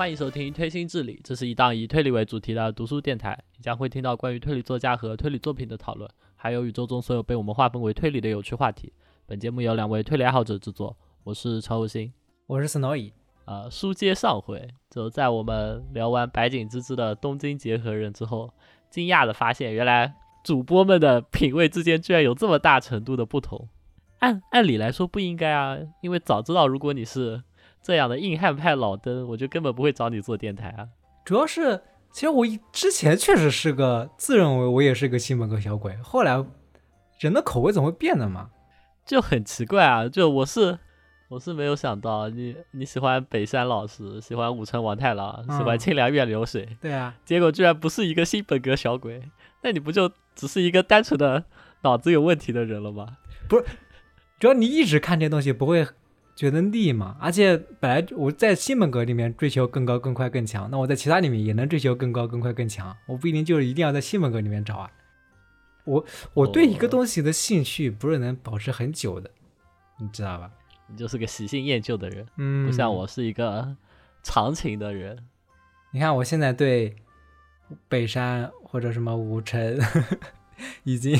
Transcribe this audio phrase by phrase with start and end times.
[0.00, 3.38] 欢迎收听《推心置理》，这是一档以推理为主题的读书电台。
[3.58, 8.90] 你将会听到关于推理作家和推理作品的讨论，还有宇宙中所有被我们划分为推理的有趣话题。
[9.26, 12.10] 本节目由两位推理爱好者制作，我是常有心，
[12.46, 13.12] 我是 Snowy。
[13.44, 18.54] 呃，书接上回，就在我们聊完白井之之的东京结合人之后，
[18.88, 23.68] 惊讶的发现，原来主播们的品味之间居然有这么大程度的不同。
[24.20, 27.42] 按按理来说不应该啊，因为早知道如果你是
[27.82, 30.88] 这样的硬汉派老登，我就根本不会找你做电台啊。
[31.24, 31.80] 主要是，
[32.12, 36.44] 其实我之前确实是个自认为我也是个新本格小鬼，后来
[37.18, 38.50] 人的口味总会变的嘛，
[39.04, 40.08] 就很奇怪啊。
[40.08, 40.78] 就我是
[41.28, 49.22] 我是没有想到你你喜欢北山老师，喜欢武城王太郎，喜欢清凉院流水，对啊， 结果居然不是一个新本格小鬼，
[49.62, 51.44] 那你不就只是一个单纯的
[51.82, 53.18] 脑子有问题的人了吗？
[53.48, 53.64] 不是，
[54.40, 55.86] 主要你一直看这些东西不会
[56.40, 57.18] 觉得腻嘛？
[57.20, 64.90] 而且本来我在新本格里面追求更高、更快、更强，那我在其他里面也能追求更高、更快、更强，我不一定就是一定要在新本格里面找啊。
[65.84, 66.02] 我
[66.32, 69.30] 我对一个东西的兴趣不是能保持很久的，
[69.98, 70.50] 你知道吧？
[70.86, 73.76] 你就是个喜新厌旧的人，嗯，不像我是一个
[74.22, 75.18] 长情的人。
[75.92, 76.96] 你看我现在对
[77.86, 79.78] 北山或者什么武城
[80.84, 81.14] 已经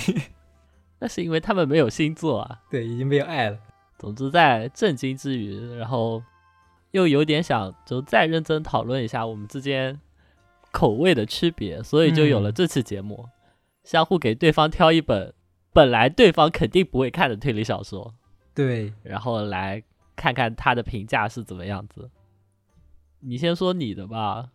[0.99, 2.61] 那是因为他们没有星座啊。
[2.71, 3.59] 对已经没有爱了。
[4.01, 6.23] 总之，在震惊之余，然后
[6.93, 10.01] 又有点想就再认真讨论一下我们之间
[10.73, 13.29] 口味的区别，所以就有了嗯这期节目，
[13.85, 15.35] 相互给对方挑一本
[15.75, 18.15] 本来对方肯定不会看的推理小说，
[18.55, 19.83] 对，然后来
[20.17, 22.11] 看看他的评价是怎么样子。
[23.21, 24.49] 你先说你的吧。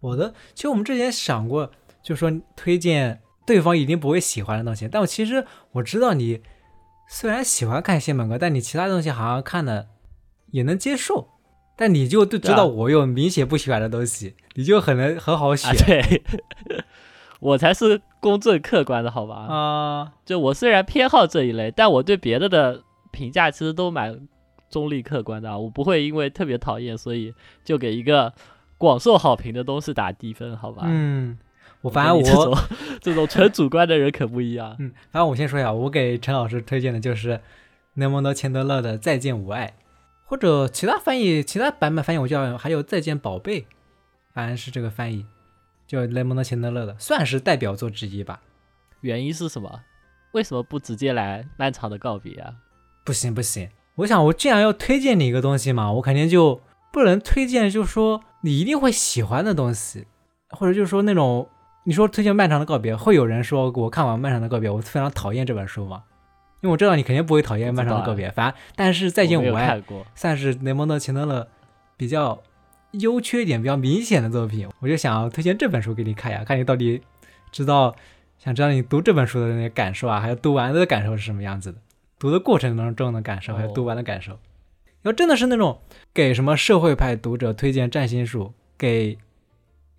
[0.00, 1.70] 我的其实我们之前想过，
[2.02, 6.42] 就说推荐对方一定不会喜欢的东西，但我其实我知道你
[7.08, 9.88] 虽然喜欢看新本格，但你其他东西好像看的
[10.50, 11.28] 也能接受。
[11.76, 16.22] 但你就都知道我有明显不喜欢的东西，你就很能很好选啊，对，
[17.40, 19.34] 我才是公正客观的好吧？
[19.52, 20.12] 啊。
[20.24, 24.28] 就我虽然偏好这一类，但我对别的的评价其实都蛮
[24.70, 25.58] 中立客观的啊。
[25.58, 27.34] 我不会因为特别讨厌，所以
[27.64, 28.32] 就给一个
[28.78, 30.84] 广受好评的东西打低分，好吧？
[30.86, 31.36] 嗯，
[31.84, 32.56] 我我反正我种
[32.98, 34.74] 这种纯主观的人可不一样。
[34.78, 37.40] 嗯，反正我先说一下，我给陈老师推荐的就是
[37.92, 39.66] 雷蒙德·钱德勒的《再见无爱》，
[40.24, 43.60] 或者其他翻译、其他版本翻译我叫还有《再见宝贝》，
[44.32, 45.26] 反正是这个翻译，
[45.86, 48.40] 就雷蒙德·钱德勒的，算是代表作之一吧。
[49.02, 49.82] 原因是什么？
[50.32, 52.54] 为什么不直接来漫长的告别啊？
[53.04, 60.06] 不行不行，我想我既然要推荐你一个东西嘛，我肯定就不能推荐，就是说你一定会喜欢的东西，
[60.48, 61.48] 或者就是说那种
[61.86, 66.02] 你说推荐《漫长的告别》，会有人说我看完《漫长的告别》，我非常讨厌这本书吗？
[66.62, 70.06] 因为我知道你肯定不会讨厌《漫长的告别》，反正但是《再见我爱》过。
[70.14, 71.46] 算是雷蒙德·钱德勒
[71.98, 72.42] 比较
[72.92, 77.02] 优缺点比较明显的作品，我就想要推荐这本书给你看呀，看你到底
[77.52, 77.94] 知道
[78.38, 81.78] 想知道你读这本书的那个感受啊，还有读完的感受是什么样子的，
[82.18, 84.38] 读的过程当中的感受，还有读完的感受。
[85.02, 85.80] 要真的是那种
[86.14, 89.18] 给什么社会派读者推荐占星术，给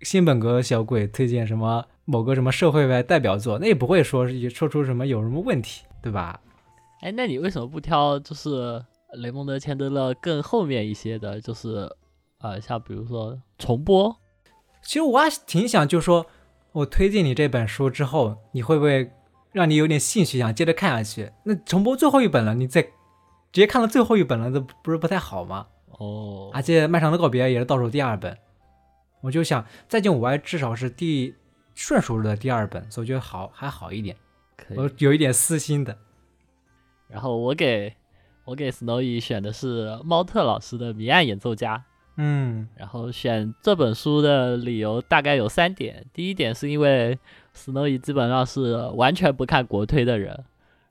[0.02, 6.40] 新本格小鬼推荐什么某个什么社会派代表作，那也不会说是说出什么有什么问题，对吧？
[7.00, 8.82] 哎，那你为什么不挑就是
[9.14, 11.40] 雷蒙德·钱德勒更后面一些的？
[11.40, 11.90] 就是
[12.40, 14.14] 呃，像比如说重播，
[14.82, 16.26] 其实我还挺想，就说
[16.72, 19.10] 我推荐你这本书之后，你会不会
[19.52, 21.30] 让你有点兴趣，想接着看下去？
[21.44, 22.88] 那重播最后一本了，你再直
[23.52, 25.66] 接看到最后一本了，这不是不太好吗？
[25.98, 28.36] 哦，而且《漫长的告别》也是倒数第二本，
[29.20, 31.34] 我就想《再见我爱》至少是第
[31.74, 34.16] 顺数的第二本，所以我觉得好还好一点，
[34.56, 34.78] 可以。
[34.78, 35.96] 我有一点私心的。
[37.08, 37.94] 然后我给
[38.44, 41.76] 我给 Snowy 选的是猫特老师的《谜案演奏家》，
[42.16, 46.04] 嗯然后选这本书的理由大概有三点。
[46.12, 47.18] 第一点是因为
[47.54, 50.44] Snowy 基本上是完全不看国推的人，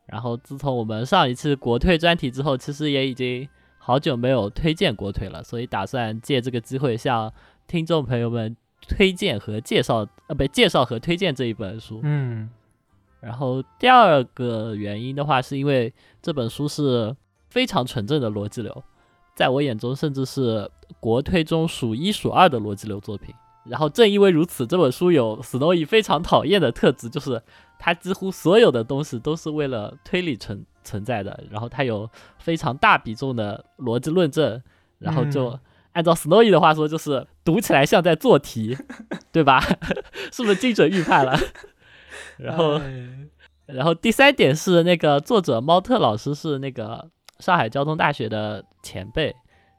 [0.06, 3.48] 然后自从我们上一次国推专题之后，其实也已经
[3.78, 7.32] 好久没有推荐国推了，所以打算借这个机会向
[7.68, 8.56] 听众朋友们
[8.88, 12.00] 推荐和介绍，呃，不，介绍和推荐这一本书。
[12.04, 12.50] 嗯
[13.22, 15.92] 然后第二个原因的话，是因为
[16.22, 17.16] 这本书是
[17.50, 18.84] 非常纯正的逻辑流，
[19.34, 20.70] 在我眼中甚至是
[21.00, 23.34] 国推中数一数二的逻辑流作品。
[23.64, 27.42] 然后正因为如此，这本书有 Snowy 非常讨厌的特质，就是
[27.80, 31.44] 它几乎所有的东西都是为了推理存存在的。
[31.50, 32.08] 然后它有
[32.38, 34.62] 非常大比重的逻辑论证，
[35.00, 35.60] 然后就嗯
[35.94, 38.76] 按照 Snowy 的话说，就是读起来像在做题，
[39.32, 39.62] 对吧？
[40.34, 41.40] 是不是精准预判了？
[42.38, 42.80] 然后。
[42.80, 43.08] 哎
[43.68, 47.10] 然后第三点是那个作者猫特老师是那个
[47.40, 49.36] 上海交通大学的前辈，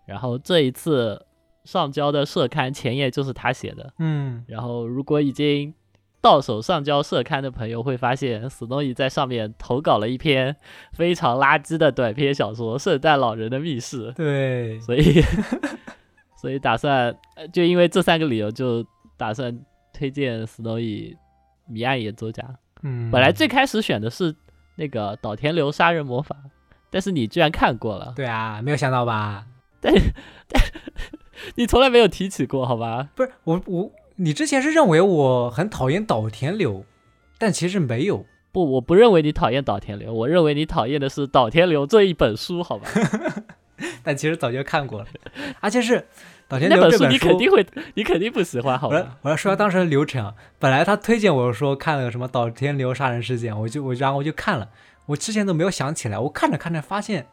[0.09, 1.25] 然后这一次
[1.65, 3.93] 上交的社刊前页就是他写的。
[4.01, 5.73] 嗯，然后如果已经
[6.21, 10.57] 到手上交社刊的朋友会发现，Snowy 在上面投稿了一篇
[10.93, 15.23] 非常垃圾的短篇小说《圣诞老人的密室》，对，所以
[16.37, 18.85] 所以打算呃就因为这三个理由，就
[19.17, 19.59] 打算
[19.93, 21.15] 推荐 Snowy
[21.67, 22.43] 《谜案演奏家》。
[22.83, 24.35] 嗯，本来最开始选的是
[24.77, 26.37] 那个岛田流杀人魔法，
[26.91, 29.47] 但是你居然看过了，对啊，没有想到吧？
[29.81, 29.93] 但
[30.49, 30.63] 但
[31.57, 33.09] 你从来没有提起过，好吧？
[33.15, 36.85] 不是我我，你之前是认为我很讨厌岛田流，
[37.39, 38.25] 但其实没有。
[38.53, 42.89] 不，我不认为你讨厌岛田流，我认为你讨厌的是岛田流这一本书，好吧？
[44.03, 45.07] 但其实早就看过了，
[45.61, 46.07] 而且是
[46.49, 49.19] 岛田那本书流这本你肯定会，你肯定不喜欢，好吧？
[49.23, 50.35] 我要说下当时的流程啊。
[50.59, 54.71] 本来他推荐我说看了什么岛田流杀人事件，我就我然后我就看了，
[55.07, 57.27] 我之前都没有想起来，我看着看着发现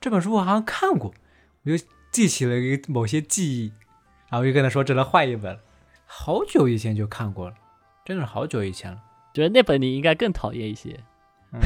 [0.00, 1.14] 这本书我好像看过，
[1.64, 3.72] 我就记起了一个某些记忆，
[4.28, 5.58] 然后我就跟他说只能换一本。
[6.04, 7.54] 好久以前就看过了，
[8.04, 8.98] 真的是好久以前了。
[9.34, 11.00] 觉得那本你应该更讨厌一些。
[11.52, 11.60] 嗯，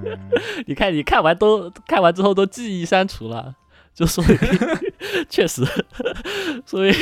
[0.66, 3.54] 你看，你看完都看完之后都记忆删除了，
[3.94, 4.36] 就说明
[5.28, 5.64] 确实，
[6.64, 6.92] 所以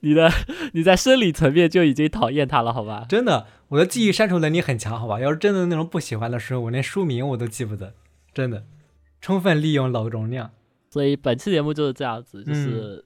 [0.00, 0.30] 你的
[0.72, 3.06] 你在生理层面就已经讨厌他了，好吧？
[3.08, 5.20] 真的，我的记忆删除能力很强，好吧？
[5.20, 7.94] 要是真的那种不喜欢的书，我连书名我都记不得，
[8.34, 8.64] 真的，
[9.20, 10.50] 充分利用脑容量。
[10.90, 13.04] 所以本期节目就是这样子，就是、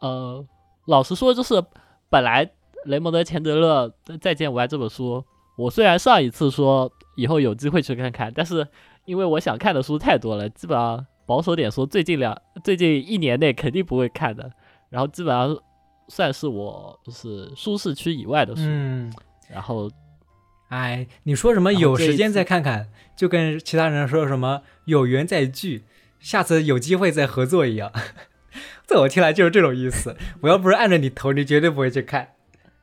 [0.00, 0.44] 呃，
[0.86, 1.60] 老实说，就是
[2.08, 2.48] 本来
[2.84, 5.24] 雷蒙德·钱德勒《再见我爱》这本书，
[5.56, 8.64] 我虽然上一次说以后有机会去看看，但是
[9.04, 14.52] 因为我想看的书太多了，基本上保守点说，最近两最近一年内肯定不会看的，
[14.88, 15.58] 然后基本上
[16.06, 19.12] 算是我就是舒适区以外的书，嗯，
[19.50, 19.90] 然后
[20.68, 25.84] 哎，你说什么有时间再看看，就跟其他人说什么有缘再聚，
[26.20, 27.90] 下次有机会再合作一样。
[28.86, 30.16] 在我听来就是这种意思。
[30.42, 32.28] 我要不是按着你头，你绝对不会去看，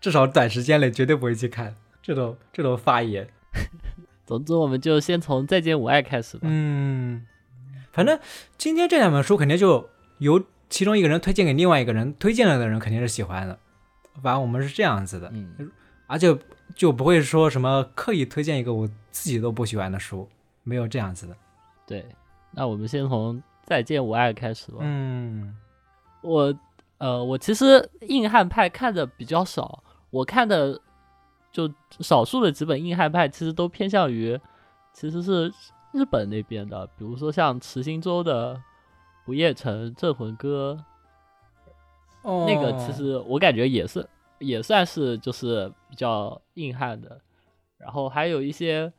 [0.02, 1.74] 至少短时间内绝对不会去看
[2.04, 3.30] 这种这种发言。
[4.26, 6.48] 总之我们就先从《再见我爱》开始吧。
[6.50, 7.26] 嗯，
[7.92, 8.20] 反正
[8.58, 13.58] 今天这两本书肯定就由其中一个人推荐给另外一个人，推荐了的人肯定是喜欢的。
[14.22, 15.72] 反正我们是这样子的，嗯，
[16.08, 16.36] 而且
[16.74, 20.28] 就不会说什么刻意推荐一个我自己都不喜欢的书，
[20.64, 21.36] 没有这样子的。
[21.86, 22.06] 对，
[22.52, 24.80] 那我们先从《再见我爱》开始吧。
[24.82, 25.56] 嗯
[26.22, 26.58] 我
[26.98, 30.80] 呃，我其实硬汉派看的比较少，我看的
[31.56, 31.72] 就
[32.02, 34.38] 少数的几本硬汉派，其实都偏向于
[34.92, 35.50] 其实是
[35.94, 38.56] 日本那边的，比如说像池心洲的
[39.26, 40.78] 《不夜城镇魂歌》，
[42.30, 44.06] 哦那个其实我感觉也是
[44.40, 47.22] 也算是就是比较硬汉的，
[47.78, 48.92] 然后还有一些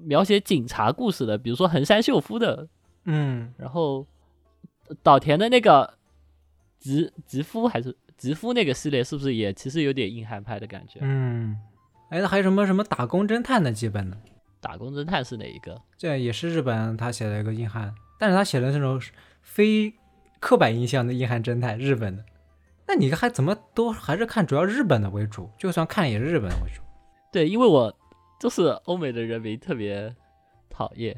[0.00, 2.66] 描写警察故事的，比如说横山秀夫的
[3.04, 4.04] 嗯然后
[4.88, 5.94] 呃岛田的那个
[6.80, 10.98] 吉吉夫还是吉夫那个系列，是不是也其实有点硬汉派的感觉？
[11.02, 11.56] 嗯，
[12.10, 14.16] 哎，那还有什么什么打工侦探的基本呢？
[14.60, 15.80] 打工侦探是哪一个？
[15.96, 19.00] 这也是日本他写的一个硬汉，但是他写的那种
[19.42, 19.94] 非
[20.40, 22.24] 刻板印象的硬汉侦探，日本的。
[22.88, 25.48] 那你还怎么都还是看主要日本的为主？
[25.56, 26.82] 就算看也是日本的为主。
[27.32, 27.96] 对，因为我
[28.40, 30.12] 就是欧美的人民特别
[30.68, 31.16] 讨厌，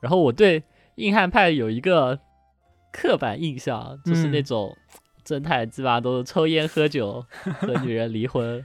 [0.00, 0.62] 然后我对
[0.94, 2.16] 硬汉派有一个
[2.92, 4.76] 刻板印象，就是那嗯种
[5.24, 7.26] 侦探基本上都是抽烟喝酒
[7.58, 8.64] 和女人离婚，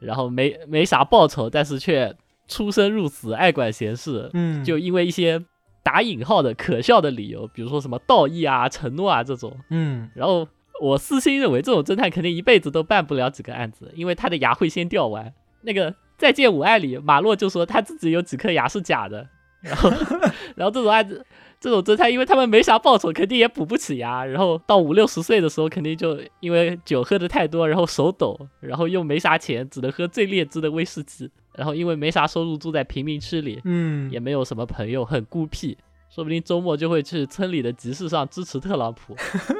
[0.00, 2.14] 然后没没啥报酬，但是却
[2.48, 5.42] 出生入死，爱管闲事，嗯就因为一些
[5.82, 9.56] 打引号的可笑的理由，比如说什么道义啊、承诺啊这种。
[9.70, 10.46] 嗯然后
[10.80, 15.32] 我私心认为，这种侦探肯定一辈子都办不了几个案子，因为他的牙会先掉完。
[15.62, 19.26] 那个《再见我爱》里，马洛就说他自己有几颗牙是假的，
[19.60, 19.90] 然后，
[20.54, 21.24] 然后这种案子，
[21.66, 24.24] 这种侦探，因为他们没啥报酬，肯定也补不起牙。
[24.24, 31.28] 然后到五六十岁的时候，肯定就因为酒喝的太多，然后手抖，然后又没啥钱，只能喝最劣质的威士忌。
[31.56, 35.76] 然后因为没啥收入，住在贫民区里，嗯也没有什么朋友，很孤僻，
[36.08, 39.16] 说不定周末就会去村里的集市上支持特朗普。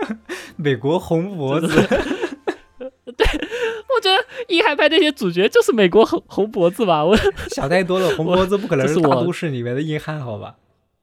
[0.54, 1.66] 美国红脖子，
[2.78, 3.26] 对
[3.96, 7.16] 我觉得硬汉派那些主角就是美国红红脖子吧，我
[7.48, 8.08] 想太多了。
[8.14, 10.54] 红脖子不可能是我是大都市里面的硬汉，好吧？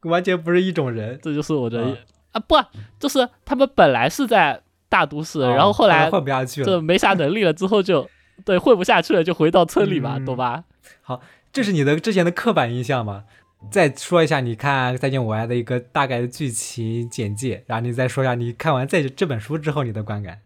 [0.03, 1.19] 完全不是一种人。
[1.21, 1.97] 这就是我的、啊
[2.33, 2.55] 啊不，
[2.99, 6.65] 就是他们本来是在大都市，然后后来哦混不下去了。
[6.65, 8.09] 这没啥能力了之后就
[8.45, 10.63] 对混不下去了，就回到村里嘛，嗯懂吧？
[11.01, 13.25] 好这是你的之前的刻板印象吗？
[13.71, 20.39] 再说一下你看《再见我爱》的一个大概的剧情简介，然后你再说一下你看完这这本书之后你的观感，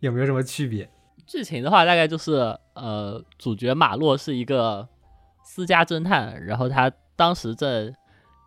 [0.00, 0.90] 有没有什么区别？
[1.26, 2.32] 剧情的话，大概就是
[2.74, 4.88] 呃，主角马洛是一个
[5.44, 7.94] 私家侦探，然后他当时正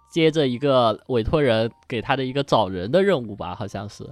[0.10, 4.04] 接着一个委托人给他的一个找人的任务吧，好像是。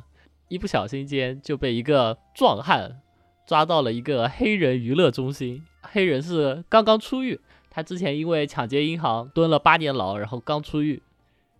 [0.47, 3.01] 一不小心间就被一个壮汉
[3.47, 5.63] 抓到了一个黑人娱乐中心。
[5.81, 7.39] 黑人是刚刚出狱，
[7.71, 11.01] 他之前因为抢劫银行蹲了八年牢，然后刚出狱。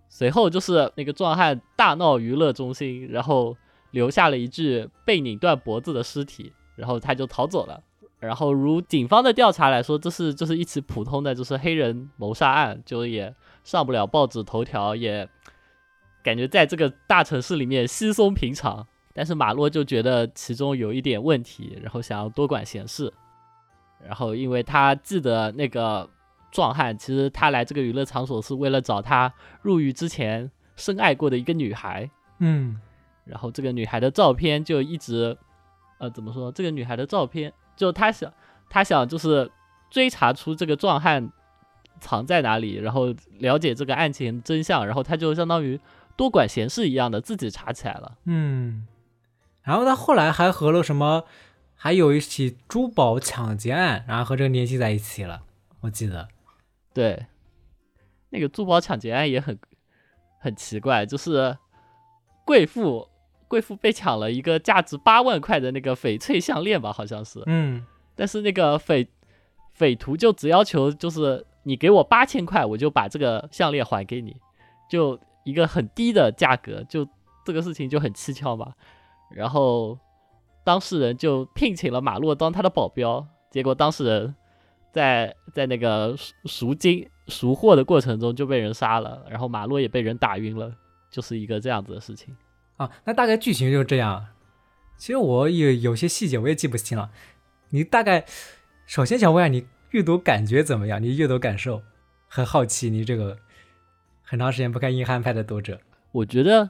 [0.08, 3.58] 随后就是那个壮汉大闹娱乐中心，然后
[3.92, 7.82] 留下了一具被拧断脖子的尸体，然后他就逃走了。
[8.20, 13.34] 然后如警方的调查来说，这是就是一起普通的就是黑人谋杀案，就也
[13.66, 15.28] 上不了报纸头条，也
[16.24, 18.88] 感觉在这个大城市里面稀松平常。
[19.14, 23.12] 但是马洛就觉得其中有一点问题，然后想要多管闲事。
[24.06, 26.10] 然后因为他记得那个
[26.52, 32.10] 壮汉，其实他来这个娱乐场所是为了找他入狱之前深爱过的一个女孩。
[32.40, 32.80] 嗯
[33.24, 35.36] 然后这个女孩的照片就一直，
[35.98, 36.52] 呃，怎么说？
[36.52, 38.32] 这个女孩的照片，就他想，
[38.70, 39.50] 他想就是
[39.90, 41.32] 追查出这个壮汉
[42.00, 45.80] 藏在哪里，然后了解这个案情真相，然后他就相当于
[46.16, 48.18] 多管闲事一样的自己查起来了。
[48.26, 48.88] 嗯，
[49.64, 51.26] 然后他后来还和了什么，
[51.76, 55.44] 还有一起珠宝抢劫案，然后和这个联系在一起了，
[55.82, 56.28] 我记得。
[56.94, 57.26] 对，
[58.30, 59.58] 那个珠宝抢劫案也很
[60.40, 61.58] 很奇怪，就是
[62.46, 63.10] 贵妇
[63.48, 67.42] 贵妇被抢了一个价值八万块的那个翡翠项链吧，好像是。
[67.48, 67.86] 嗯
[68.18, 69.06] 但是那个匪
[69.74, 74.38] 匪徒就只要求就是你给我八千块，我就把这个项链还给你，
[74.90, 77.06] 就一个很低的价格，就
[77.44, 78.74] 这个事情就很蹊跷嘛。
[79.32, 79.98] 然后
[80.64, 84.36] 当事人就聘请了马洛当他的保镖，结果当事人
[84.94, 90.72] 在在那个赎赎金赎货的过程中就被人杀了，然后马洛也被人打晕了，
[91.12, 92.36] 就是一个这样子的事情。
[92.78, 94.26] 啊，那大概剧情就是这样。
[94.98, 97.10] 其实我有有些细节我也记不清了。
[97.70, 98.24] 你大概
[98.86, 101.02] 首先想问下你阅读感觉怎么样？
[101.02, 101.82] 你阅读感受
[102.28, 103.38] 很好奇，你这个
[104.24, 105.80] 很长时间不看硬汉派的读者，
[106.12, 106.70] 我觉得，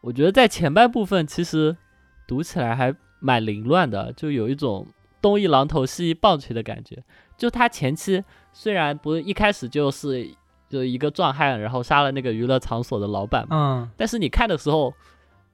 [0.00, 1.76] 我觉得在前半部分其实
[2.24, 4.86] 读起来还蛮凌乱的，就有一种
[5.20, 7.02] 东一榔头西一棒槌的感觉。
[7.36, 8.22] 就他前期
[8.52, 10.30] 虽然不是一开始就是
[10.68, 14.94] 就一个壮汉，然后杀了那个娱乐场所的老板嘛，嗯但是你看的时候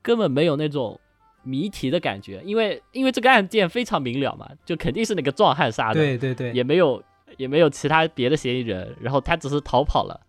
[0.02, 1.00] 根本没有那种
[1.42, 7.02] 谜题的感觉，因为因为这个案件非常明了嘛，就肯定是那个壮汉杀的，对对对，也没有
[7.36, 10.20] 也没有其他别的嫌疑人，然后他只是逃跑了，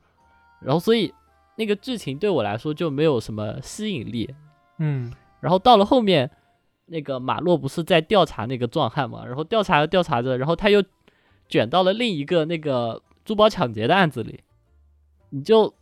[0.61, 1.13] 然后所以
[1.55, 4.33] 那个剧情对我来说就没有什么吸引力。
[4.79, 6.31] 嗯然后到了后面，
[6.85, 10.83] 那个马洛不是在调查那个壮汉嘛，然后调查着调查着，然后他又
[11.47, 14.39] 卷到了另一个那个珠宝抢劫的案子里，
[15.29, 15.73] 你就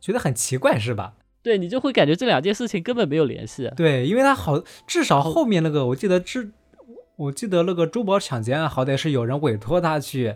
[0.00, 1.14] 觉得很奇怪是吧？
[1.46, 3.70] 对你就会感觉这两件事情根本没有联系。
[3.76, 6.50] 对，因为他好，至少后面那个我记得之，
[7.14, 10.34] 我记得那个珠宝抢劫案，好歹是有人委托他去，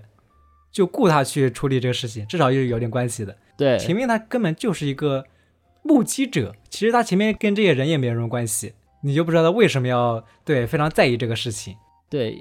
[0.71, 3.37] 就雇他去处理这个事情，至少是有点关系的。
[3.57, 5.25] 对，前面他根本就是一个
[5.83, 11.75] 目击者，其实他前面跟这些人也没有什么关系，你就不知道他为什么要对非常在意这个事情。
[12.09, 12.41] 对，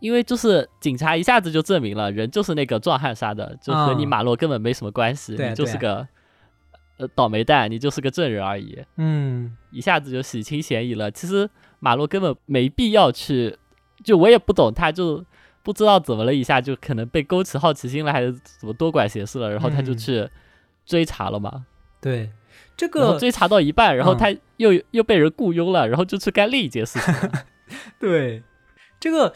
[0.00, 6.08] 因为就是警察一下子就证明了人就是那个壮汉杀的，就和你嗯马洛根本没什么关系，对你就是个
[7.00, 11.10] 呃倒霉蛋，你就是个证人而已，嗯，一下子就洗清嫌疑了。
[11.10, 13.56] 其实马洛根本没必要去，
[14.04, 15.24] 就我也不懂，他就
[15.62, 20.28] 不知道怎么了，一下就可能被勾起好奇心了，还是怎么多管闲事了，然后他就嗯去
[20.84, 21.64] 追查了嘛。
[22.00, 22.30] 对，
[22.76, 27.44] 这个追查到一半，然后嗯他又、又被人雇佣了，然后就去干另一件事情了。
[27.98, 28.42] 对
[28.98, 29.32] 这个，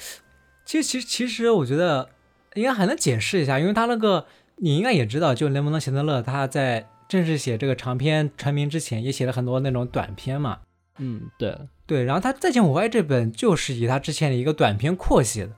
[0.65, 2.11] 其实其实其实我觉得
[2.55, 10.61] 应该还能解释一下，因为他那个你应该也知道，就雷蒙德·钱德勒他在正式写这个长篇成名之前，也写了很多那种短篇嘛。
[10.99, 15.53] 嗯，对，对，然后他《再见我爱》这本就是以他之前的一个短篇扩写的，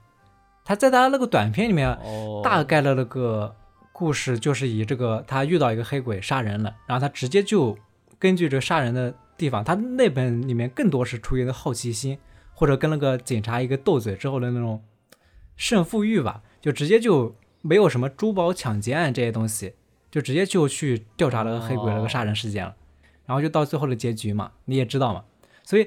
[0.64, 3.54] 他在他那个短篇里面哦，大概的那个
[3.92, 7.76] 故事就是以这个他遇到一个黑鬼杀人了，然后他直接就
[8.18, 12.18] 根据这个杀人的地方，他那本里面更多是出于的好奇心，
[12.54, 14.82] 或者跟那个警察一个斗嘴之后的那种
[15.56, 19.74] 胜负欲吧，就直接就没有什么珠宝抢劫案这些东西，
[20.16, 22.75] 就直接就去调查那个黑鬼那个杀人事件了，
[23.26, 25.23] 然后就到最后的结局嘛，你也知道嘛，
[25.62, 25.87] 所以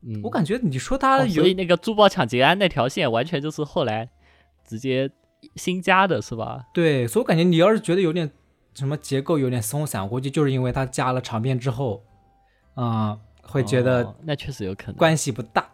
[0.00, 4.10] 嗯，我感觉你说他有、哦所以那个珠宝抢劫案那条线完全就是后来
[4.66, 5.08] 直接
[5.54, 6.64] 新加的，是吧？
[6.74, 8.28] 对，所以我感觉你要是觉得有点
[8.74, 12.02] 什么结构有点松散，我估计就是因为他加了长篇之后，
[12.74, 14.96] 嗯，会觉得哦那确实有可能。
[14.96, 15.70] 关系不大。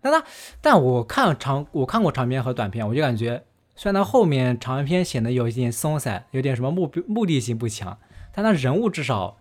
[0.00, 0.24] 但他，
[0.62, 7.98] 但我看长，我看过长篇和短篇，我就感觉虽然他后面长篇显得有一点松散，有点什么目标目的性不强，
[8.32, 9.36] 但他人物至少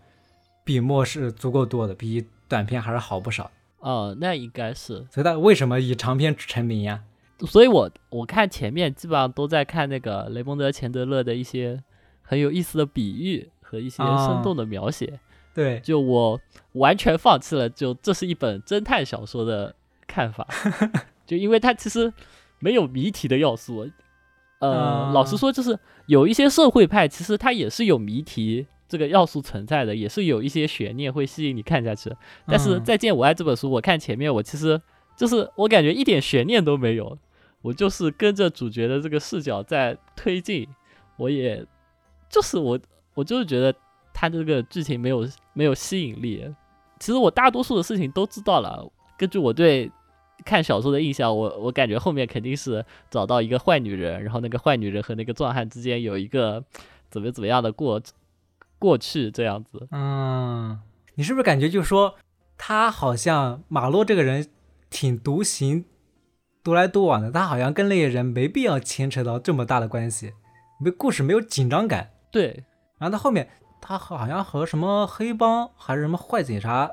[0.64, 3.52] 笔墨是足够多的，比短篇还是好不少。
[3.80, 5.06] 哦，那应该是。
[5.12, 7.04] 所以他为什么以长篇成名呀？
[7.48, 11.84] 所以我我看前面基本上都在看那个雷蒙德·钱德勒的一些
[12.22, 15.20] 很有意思的比喻和一些啊生动的描写，
[15.54, 16.40] 对，就我
[16.74, 20.48] 完全放弃了，就这是一本侦探小说的看法，
[21.26, 22.14] 就因为它其实
[22.60, 23.90] 没有谜题的要素。
[24.62, 32.12] 呃，嗯老实说，就是有一些社会派，其实它也是有谜题这个要素存在的，也是有一些悬念会吸引你看下去。
[32.46, 34.80] 但是《嗯再见我爱》这本书，我看前面，我其实
[35.18, 37.18] 就是我感觉一点悬念都没有，
[37.64, 40.68] 我就是跟着主角的这个视角在推进，
[41.18, 41.66] 我也
[42.30, 42.80] 就是我
[43.16, 43.74] 我就是觉得
[44.14, 46.46] 它这个剧情没有没有吸引力。
[47.00, 48.88] 其实我大多数的事情都知道了，
[49.18, 49.92] 根据我对
[50.46, 56.64] 看小说的印象，我我感觉后面肯定是找到一个坏女人，然后那个坏女人和那个壮汉之间有一个
[57.10, 58.02] 怎么怎么样的过
[58.80, 59.88] 过去这样子。
[59.92, 60.80] 嗯，
[61.16, 62.16] 你是不是感觉就是说，
[62.58, 64.48] 他好像马洛这个人
[64.90, 65.86] 挺独行、
[66.64, 70.34] 独来独往的，他好像跟那些人没必要牵扯到这么大的关系，
[70.80, 72.12] 没故事没有紧张感。
[72.32, 72.64] 对，
[72.98, 73.50] 然后他后面，
[73.82, 76.92] 他好像和什么黑帮还是什么坏警察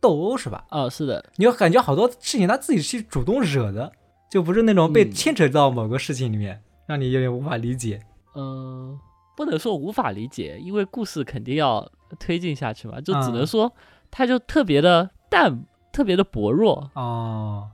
[0.00, 0.64] 斗殴是吧？
[0.70, 3.92] 哦，是的，你要感觉好多事情他自己去主动惹的，
[4.30, 8.00] 就不是那种被嗯牵扯到某个事情里面，让你有点无法理解。
[8.34, 8.98] 嗯、
[9.36, 13.72] 不能说无法理解，因为故事肯定要推进下去嘛，就只能嗯说
[14.10, 16.90] 他就特别的淡，特别的薄弱。
[16.94, 17.70] 哦，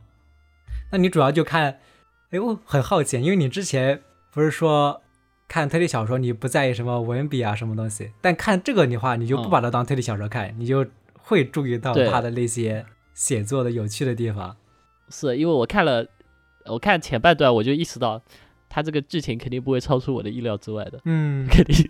[0.90, 1.78] 那你主要就看，
[2.30, 4.02] 哎，我很好奇，因为你之前
[4.32, 5.02] 不是说
[5.46, 10.84] 看推理小说你不在意什么文笔啊什么东西，但看这个的话，你就不嗯把它当推理小说看，你就
[11.28, 14.56] 会注意到他的那些写作的有趣的地方。
[15.08, 16.06] 是因为我看了，
[16.66, 18.22] 我看前半段我就意识到，
[18.68, 21.84] 他这个剧情肯定不会超出我的意料之外的，嗯 肯定。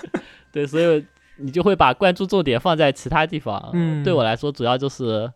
[0.52, 1.06] 对，所以
[1.36, 3.70] 你就会把关注重点放在其他地方。
[3.72, 5.32] 嗯对我来说，主要就是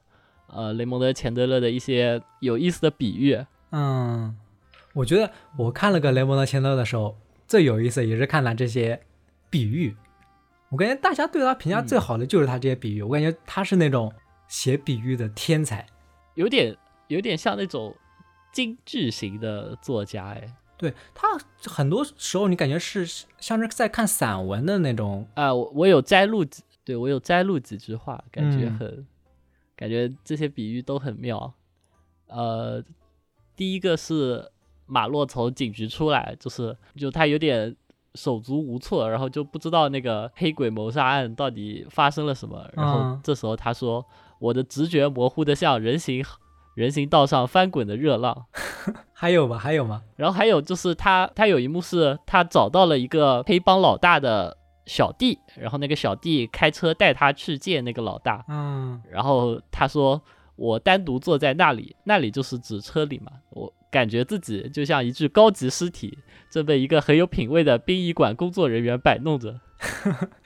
[0.49, 3.39] 呃雷蒙德·钱德勒的一些有意思的比喻。
[3.71, 4.37] 嗯，
[4.93, 7.17] 我觉得我看了个雷蒙德·钱德勒的时候，
[7.49, 9.01] 最有意思也是看了这些
[9.49, 9.97] 比喻。
[10.69, 14.13] 我感觉大家对他评价最好的就是他这些比喻，我感觉他是那种
[14.49, 15.87] 写比喻的天才。
[16.35, 16.77] 有点
[17.09, 17.95] 有点像那种
[18.53, 21.29] 精致型的作家，哎，对他
[21.65, 23.07] 很多时候你感觉是
[23.39, 29.07] 像是在看散文的那种，啊，我我有摘录几，对我有摘录几句话，感觉嗯很，
[29.77, 31.55] 感觉这些比喻都很妙。
[32.27, 32.83] 呃，
[33.55, 34.51] 第一个是
[34.85, 37.75] 马洛从警局出来，就是就他有点
[38.17, 42.67] 手足无措，然后就不知道那个黑鬼谋杀案到底发生了什么。
[42.73, 44.05] 然后嗯这时候他说
[44.41, 46.25] ：“我的直觉模糊的像人行
[46.75, 48.47] 人行道上翻滚的热浪。
[49.13, 50.03] ”还有吗，还有吗？
[50.17, 60.21] 然后还有就是他，他有一幕是他找到了一个黑帮老大的小弟，然后那个小弟开车带他去见那个老大，嗯然后他说
[60.55, 66.19] 我单独坐在那里，那里就是指车里嘛，我感觉自己就像一具高级尸体，
[66.51, 69.61] 正被一个很有品位的殡仪馆工作人员摆弄着。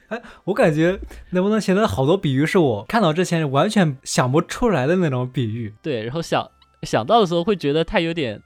[0.09, 0.99] 哎 我感觉
[1.31, 5.73] 能不能写的好多比喻是我看到之前完全想不出来的那种比喻。
[5.81, 6.51] 对，然后想
[6.83, 8.43] 想到的时候会觉得他有点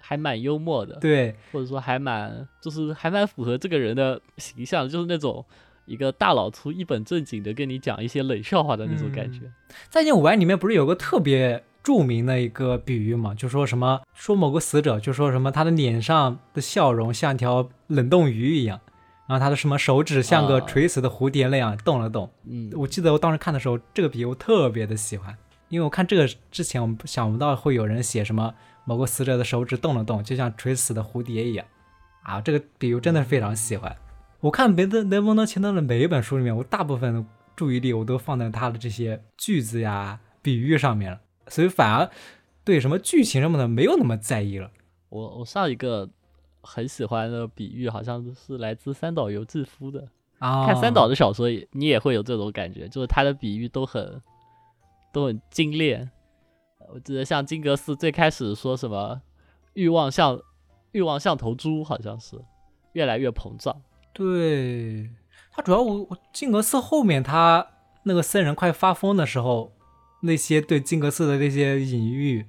[0.00, 5.44] 还蛮幽默的，对，或者说还蛮就是还蛮符合这个人的形象，就是那种
[5.84, 9.40] 一个大老粗一本正经的跟你讲一些冷笑话的那种感觉。
[9.88, 13.34] 再见五爱里面不是有个特别著名的一个比喻嘛？
[13.34, 18.80] 就说什么说某个死者，就说什么他的脸上的笑容像条冷冻鱼一样，
[19.26, 22.30] 然后他的什么手指像个啊垂死的蝴蝶那样动了动。
[22.46, 25.36] 嗯，我记得我当时看的时候，这个比喻我特别的喜欢，
[25.68, 31.64] 因为我看这个之前我们想不到会有人写什么某个死者的手指动了动，就像垂死的蝴蝶一样
[32.22, 33.96] 啊，这个比喻真的是非常喜欢。
[34.40, 42.10] 我看别的雷蒙德·钱德勒每一本书里面，我大部分的注意力我都放在他的这些句子呀、比喻上面了，所以反而
[42.64, 44.70] 对什么剧情什么的没有那么在意了。
[45.10, 46.08] 我我上一个
[46.62, 50.08] 很喜欢的比喻好像是来自三岛由纪夫的。
[50.38, 54.22] 啊，看三岛的小说也，你也会有这种感觉，就是他的比喻都很
[55.12, 56.10] 都很精炼。
[56.92, 59.20] 我记得像金阁寺最开始说什么
[59.74, 60.40] 欲望像
[60.92, 62.36] 欲望像头猪，好像是
[62.92, 63.82] 越来越膨胀。
[64.14, 65.10] 对
[65.52, 67.66] 他主要我我金阁寺后面他
[68.04, 69.72] 那个僧人快发疯的时候，
[70.20, 72.46] 那些对金阁寺的那些隐喻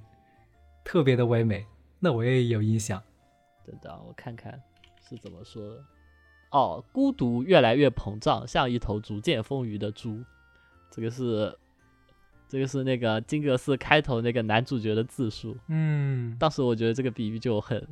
[0.84, 1.66] 特别的唯美，
[2.00, 3.02] 那我也有印象。
[3.64, 4.60] 等等，我看看
[5.08, 5.84] 是怎么说的。
[6.50, 10.22] 哦，孤独越来越膨胀，像一头逐渐丰腴的猪。
[10.90, 11.56] 这个是
[12.48, 15.56] 这个是那个金阁寺开头那个男主角的自述。
[15.68, 17.88] 嗯，当时我觉得这个比喻就很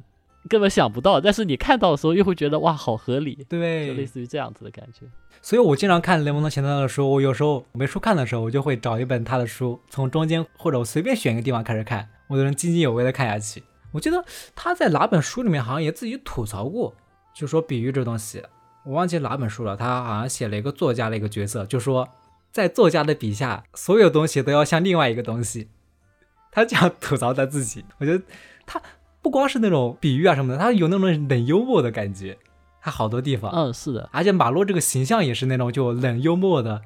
[0.49, 5.07] 根本想不到，但是你看到的时候又会觉得哇，好合理，对就类，似于这样子的感觉。
[5.43, 13.63] 所以我经常看雷蒙德·钱德勒的书，我有时候没书看的时候，我就会找一本他的书，从中间或者我随便选一个地方开始看，我都能津津有味的看下去。
[13.93, 14.25] 我记得
[14.55, 16.95] 他在哪本书里面好像也自己吐槽过，
[17.35, 18.43] 就说比喻这东西，
[18.85, 19.77] 我忘记哪本书了。
[19.77, 22.09] 他好像写了一个作家的一个角色，就说
[22.53, 25.69] 在作家的笔下，所有东西都要像另外一个东西。
[26.53, 28.25] 他这样吐槽他自己，我觉得
[28.67, 28.81] 他
[29.23, 32.39] 不光是那种比喻啊什么的，他有那种冷幽默的感觉。
[32.83, 36.81] 他好多地方，嗯，是的，而且马洛这个形象也是那种就冷幽默的。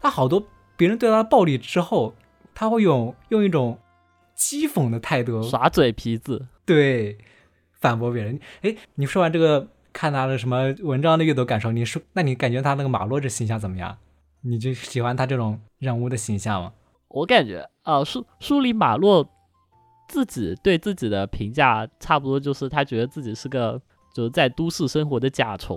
[0.00, 0.42] 他好多
[0.74, 2.14] 别人对他暴力之后，
[2.54, 3.78] 他会用用一种
[4.34, 7.18] 讥讽的态度耍嘴皮子，对
[7.72, 8.40] 反驳别人。
[8.62, 13.98] 哎，你说完这个，看他的什么文章的阅读感受，你说，那你感觉他那个马洛这形象怎么样？
[14.40, 16.72] 你就喜欢他这种人物的形象吗？
[17.08, 19.28] 我感觉啊，书书里马洛
[20.08, 23.80] 自己对自己的评价，差不多就是他觉得自己是个。
[24.14, 25.76] 就是在都市生活的甲虫，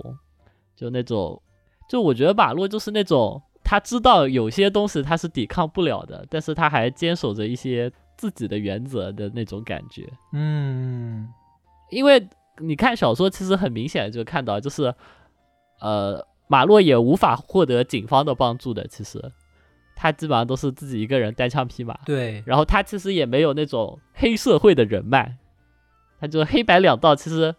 [0.76, 1.42] 就那种，
[1.90, 10.08] 就我觉得马洛就是那种，他知道有些东西他是抵抗不了的，但是他还坚守着一些自己的原则的那种感觉。
[10.32, 11.28] 嗯，
[11.90, 14.94] 因为你看小说，其实很明显就看到，就是，
[15.80, 19.20] 呃，马洛也无法获得警方的帮助的，其实
[19.98, 21.98] 他基本上都是自己一个人单枪匹马。
[22.06, 25.34] 对，然后他其实也没有那种黑社会的人脉，
[26.20, 27.54] 他就黑白两道，其实。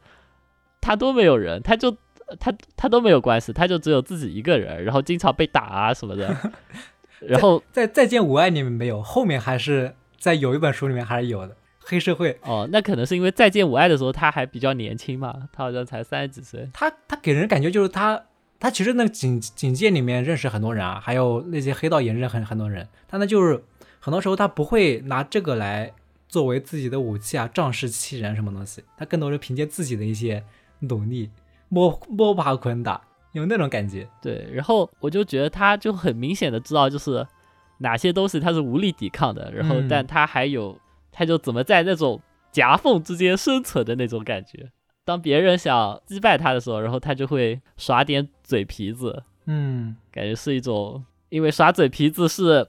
[0.82, 1.94] 他都没有人，他就
[2.40, 6.34] 他他都没有关系，他就只有自己一个人，然后经常被打啊什么的。
[7.20, 12.40] 然后在《再见五爱》里面没有，后面还是在有一本书里面还是有的黑社会。
[12.44, 16.70] 哦，那可能是因为《再见五爱》的时候他还比较年轻嘛，他好像才三十几岁。
[16.74, 18.24] 他他给人感觉就是他
[18.60, 23.64] 他其实那个警警界里面认识很多人啊，还有那些黑道也认识很很多人，但他就是
[24.00, 25.94] 很多时候他不会拿这个来
[26.28, 30.44] 作为自己的武器啊，仗势欺人什么东西，他更多是凭借自己的一些。
[30.82, 31.30] 努力
[31.68, 33.02] 摸摸爬滚打，
[33.34, 34.08] 有那种感觉。
[34.22, 37.28] 对，然后我就觉得他就很明显的知道，就是
[37.80, 40.80] 哪些东西他是无力抵抗的，然后但他还有，
[41.12, 44.72] 他就怎么在那种夹缝之间生存的那种感觉。
[45.10, 49.24] 当别人想击败他的时候，然后他就会耍点嘴皮子。
[49.48, 52.68] 嗯，感觉是一种，因为耍嘴皮子是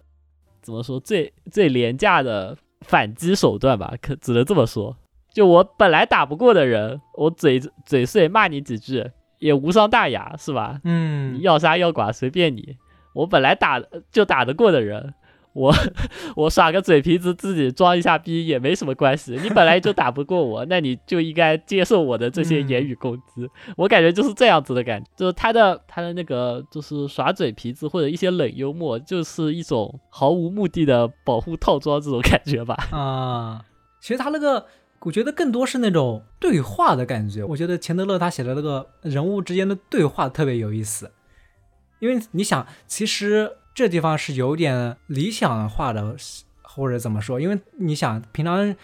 [0.63, 3.93] 怎么说最最廉价的反击手段吧？
[4.01, 4.97] 可只能这么说。
[5.35, 9.05] 就我本来打不过的人，我嘴嘴碎骂你几句
[9.39, 10.81] 也无伤大雅，是吧？
[10.85, 12.79] 嗯，要杀要剐随便你。
[13.13, 13.79] 我本来打
[14.11, 15.13] 就打得过的人，
[15.53, 15.75] 我
[16.37, 19.39] 我耍个嘴皮子自己装一下逼也没什么关系。
[19.43, 23.49] 你本来就打不过我，那你就应该接受我的这些言语攻击。
[23.77, 32.75] 我感觉就是这样子的感觉，就是他的他的那个就是耍嘴皮子或者一些冷幽默，就是一种毫无目的的保护套装这种感觉吧。
[32.93, 33.65] 啊，
[34.01, 34.67] 其实他那个。
[35.03, 37.43] 我觉得更多是那种对话的感觉。
[37.43, 41.11] 我觉得钱德勒他写的那个人物之间的对话特别有意思，
[42.01, 46.17] 因为你想，其实这地方是有点理想化的，
[46.63, 47.41] 或者怎么说？
[47.41, 48.75] 因为你想，平常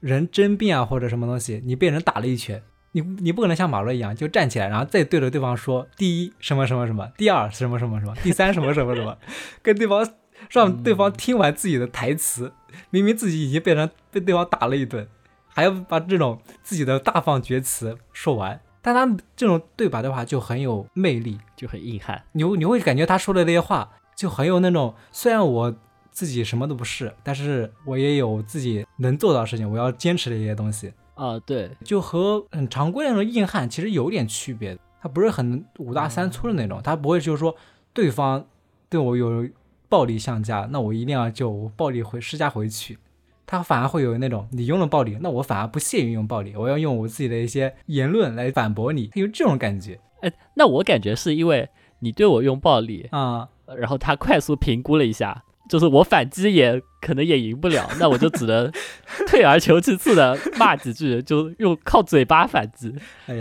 [0.00, 9.16] 人争辩啊或者什么东西，你被人打了一拳，你你不可能像马洛一样就站起来，然后再对着对方说第一什么什么什么，第二 什么什么什么，第三什么什么什么，
[9.62, 10.08] 跟对方
[10.50, 12.52] 让对方听完自己的台词，
[12.90, 15.06] 明明自己已经被人被对方打了一顿。
[15.52, 22.22] 还要把这种自己的大放厥词说完，但他这种对白的话就很有魅力，就很硬汉。
[22.32, 25.74] 你你会感觉他说的那些话就很有那种，虽然我
[26.10, 31.38] 自己什么都不是，但是我也有自己能做到的事情，我要坚持的一些东西啊。
[31.38, 37.56] 对，就和很常规那种硬汉其实有点区别，他不是很五大三粗的那种，他不会就是说
[37.94, 38.44] 对方
[38.90, 39.48] 对我有
[39.88, 42.98] 暴力相加，那我一定要就暴力回施加回去。
[43.46, 49.98] 他反而会有那种，你用了暴力，那我反而不屑于用暴力，我要用我自己的一些言论来反驳你，他有这种感觉。
[50.20, 58.70] 哎，那我感觉是因为你对我用暴力啊，然后他快速评估了一下，就是我反击也可能也赢不了，那我就只能
[59.28, 62.94] 退而求其次的骂几句，就用靠嘴巴反击，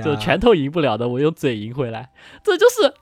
[0.04, 2.10] 就拳头赢不了的，我用嘴赢回来，
[2.44, 2.94] 这就是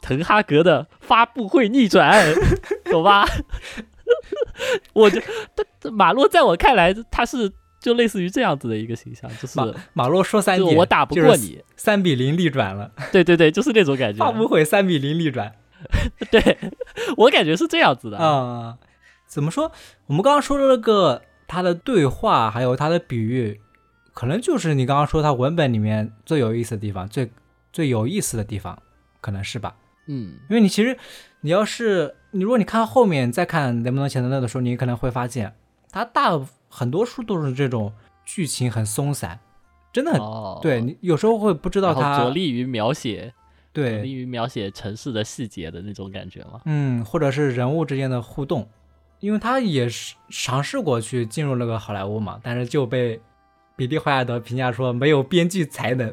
[0.00, 2.24] 滕哈格的发布会逆转，
[2.90, 3.26] 懂吧？
[4.94, 5.20] 我就
[5.80, 9.58] 他马洛在我看来，他是就类似于这样子的一个形象，就是
[9.92, 12.90] 马洛说三点，我打不过你，三比零逆转了。
[13.12, 14.18] 对对对，就是那种感觉。
[14.18, 15.52] 发布会三比零逆转，
[16.30, 16.58] 对
[17.16, 18.78] 我感觉是这样子的啊。
[19.26, 19.70] 怎么说？
[20.06, 23.60] 我们刚刚说的那个他的对话，还有他的比喻，
[24.12, 27.30] 可能就是你刚刚说他文本里面最有意思的地方，最
[27.72, 28.78] 最有意思的地方，
[29.20, 29.74] 可能是吧？
[30.06, 30.96] 嗯，因为你其实
[31.40, 32.16] 你要是。
[32.32, 35.52] 你如果你看后面再看能不能钱德勒的书，你可能会发现，
[35.90, 37.92] 他大很多书都是这种
[38.24, 39.40] 剧情很松散，
[39.92, 40.20] 真的很
[40.62, 43.34] 对你有时候会不知道他着力于描写，
[43.72, 46.60] 对，着力于描写城市的细节的那种感觉嘛？
[46.64, 48.68] 嗯，或者是人物之间的互动，
[49.20, 53.20] 因为他也是尝试过去进入那个好莱坞嘛，但是就被
[53.76, 56.12] 比利怀亚德评价说没有编剧才能，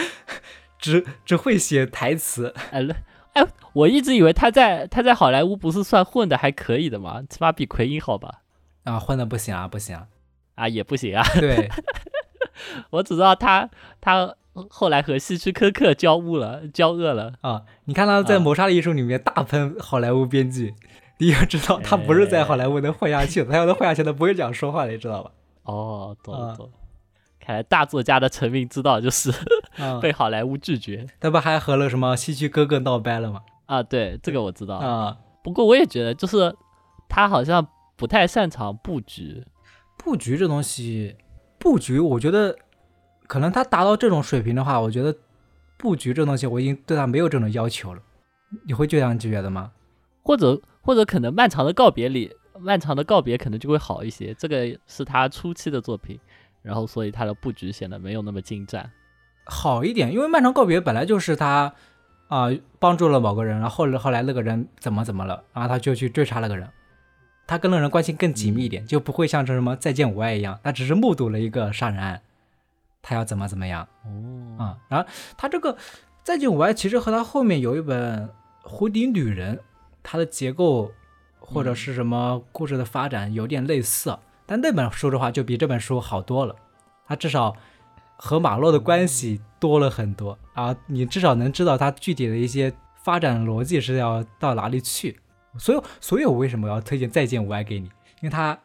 [0.78, 2.54] 只只会写台词。
[2.70, 2.86] 哎，
[3.34, 8.42] 哎，我一直以为他在他在好莱坞不是算混的还可以的嘛，起码比奎因好吧？
[8.84, 10.06] 啊，混的不行啊，不行啊，
[10.54, 11.22] 啊也不行啊。
[11.34, 11.68] 对，
[12.90, 13.68] 我只知道他
[14.00, 14.34] 他
[14.70, 17.34] 后来和希区柯克交恶了，交恶了。
[17.40, 20.74] 啊，你看他在《谋杀的艺术》里面大喷好莱坞编剧，
[21.18, 25.30] 你要知道他不是在好莱坞能混下去的，他要能混下去，他不会这样说话的，你知道吧？
[25.64, 26.72] 哦，懂了啊懂了。
[27.38, 29.30] 看来大作家的成名之道就是
[29.78, 33.42] 啊，被好莱坞拒绝他不还和了什么希区柯克闹掰了吗？
[33.66, 33.82] 啊。
[33.82, 34.76] 对，这个我知道。
[34.76, 36.54] 啊，不过我也觉得，就是
[37.08, 39.44] 他好像不太擅长布局。
[39.96, 41.16] 布局这东西，
[41.58, 42.56] 布局我觉得
[43.26, 45.16] 可能他达到这种水平的话，我觉得
[45.76, 48.00] 布局这东西我已经对他没有这种要求了。
[48.64, 49.72] 你会这样觉得吗？
[50.22, 54.32] 或者或者可能漫长的告别里，漫长的告别可能就会好一些。
[54.34, 56.18] 这个是他初期的作品，
[56.62, 58.90] 然后所以他的布局显得没有那么精湛。
[59.44, 61.72] 好一点，因为漫长告别本来就是他
[62.28, 62.48] 啊、
[62.80, 66.68] 帮助了某个人，然后后来后来那个人怎么怎么了，然后他就去追查那个人，
[67.46, 72.20] 他跟那个人关系更紧密一点，就不会像这什么再见我爱一样，他只是目睹了一个杀人案，
[73.08, 73.86] 他要怎么怎么样
[74.58, 75.76] 哦啊、然后他这个
[76.24, 78.28] 再见我爱其实和他后面有一本
[78.68, 79.56] 《蝴蝶女人》，
[80.02, 80.90] 它的结构
[81.38, 86.56] 或者是什么故事的发展有点类似，啊但那本书的话就比这本书好多了，
[87.06, 87.54] 它至少
[88.16, 92.72] 和马洛的关系多了很多啊，你至少能知道他具体的一些
[93.04, 95.20] 发展逻辑是要到哪里去。
[95.58, 97.86] 所以，所以我为什么要推荐《再见我爱》给你？
[98.20, 98.58] 因为它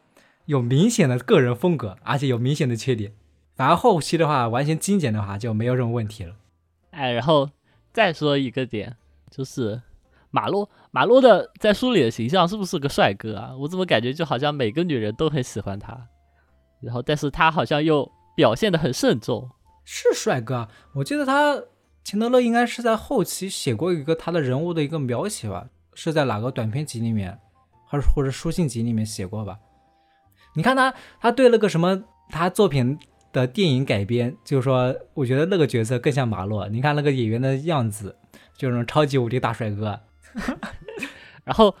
[0.46, 3.12] 有明显的个人风格，而且有明显的缺点。
[3.62, 6.34] 反而后期的话，完全精简的话就没有这种问题了。
[6.90, 7.48] 哎，然后
[7.92, 8.96] 再说一个点，
[9.30, 9.80] 就是
[10.32, 13.54] 马洛马洛的在书里的形象是不是个帅哥啊？
[13.56, 16.08] 我怎么感觉就好像每个女人都很喜欢他，
[16.80, 19.48] 然后但是他好像又表现的很慎重。
[19.84, 20.68] 是帅哥啊！
[20.96, 21.62] 我记得他
[22.02, 27.38] 钱德勒应该是在后期写过一个他的人物的一个描写吧，是在哪个短篇集里面，
[27.86, 29.56] 还是或者书信集里面写过吧？
[30.54, 32.98] 你看他，他对那个什么他作品
[33.32, 36.68] 的电影改编，就是说，我觉得那个角色更像马洛。
[36.68, 38.14] 你看那个演员的样子，
[38.56, 39.98] 就是超级无敌大帅哥。
[41.44, 41.74] 然后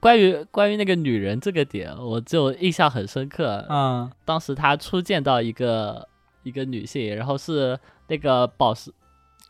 [0.00, 3.64] 关于关于那个女人这个点，我就印象很深刻。
[3.68, 6.08] 嗯当时他初见到一个
[6.42, 8.92] 一个女性，然后是那个宝石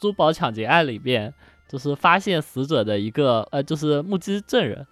[0.00, 1.32] 珠宝抢劫案里面，
[1.68, 4.86] 就是发现死者的一个呃，就是目击证人。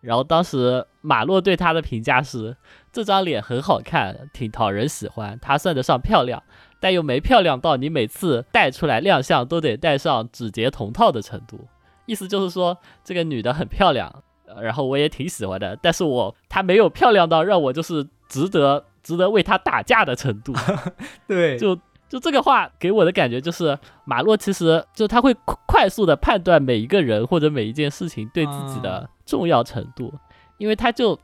[0.00, 2.56] 然后当时马洛对她的评价是，
[2.92, 6.42] 这张脸很好看，挺讨人喜欢，她算得上漂亮，
[6.78, 11.66] 但又没漂亮到你每次带出来亮相都得带上指节同套的程度。
[12.06, 20.54] 意思就是说，这个女的很漂亮，呃然后我也挺喜欢的，但是我她没有漂亮到让我就是值得值得为她打架的程度。
[21.26, 21.76] 对，就
[22.08, 30.12] 就这个话给我的感觉就是，马洛其实就他会快快速的判断每一个人或者每一件事情对自己的重要程度，
[30.56, 31.18] 因为他就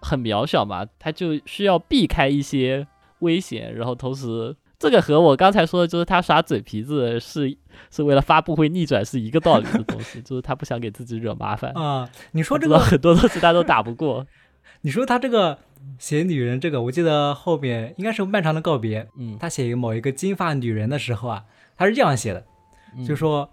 [0.00, 2.86] 很渺小嘛，他就需要避开一些
[3.20, 4.56] 危险，然后同时。
[4.82, 7.54] 这个和我刚才说的，就是他耍嘴皮子是
[7.90, 11.70] 是为了发布会逆转是一个道理的东西， 就是他不想给自己惹麻烦。
[11.72, 14.26] 啊、你说这个很多东西他都打不过，
[14.80, 15.58] 你说他这个
[15.98, 21.44] 写女人这个，我记得后面应该是《漫长的告别》，嗯，他写某一个金发女人的时候啊，
[21.76, 22.42] 他是这样写的，
[22.96, 23.50] 嗯就说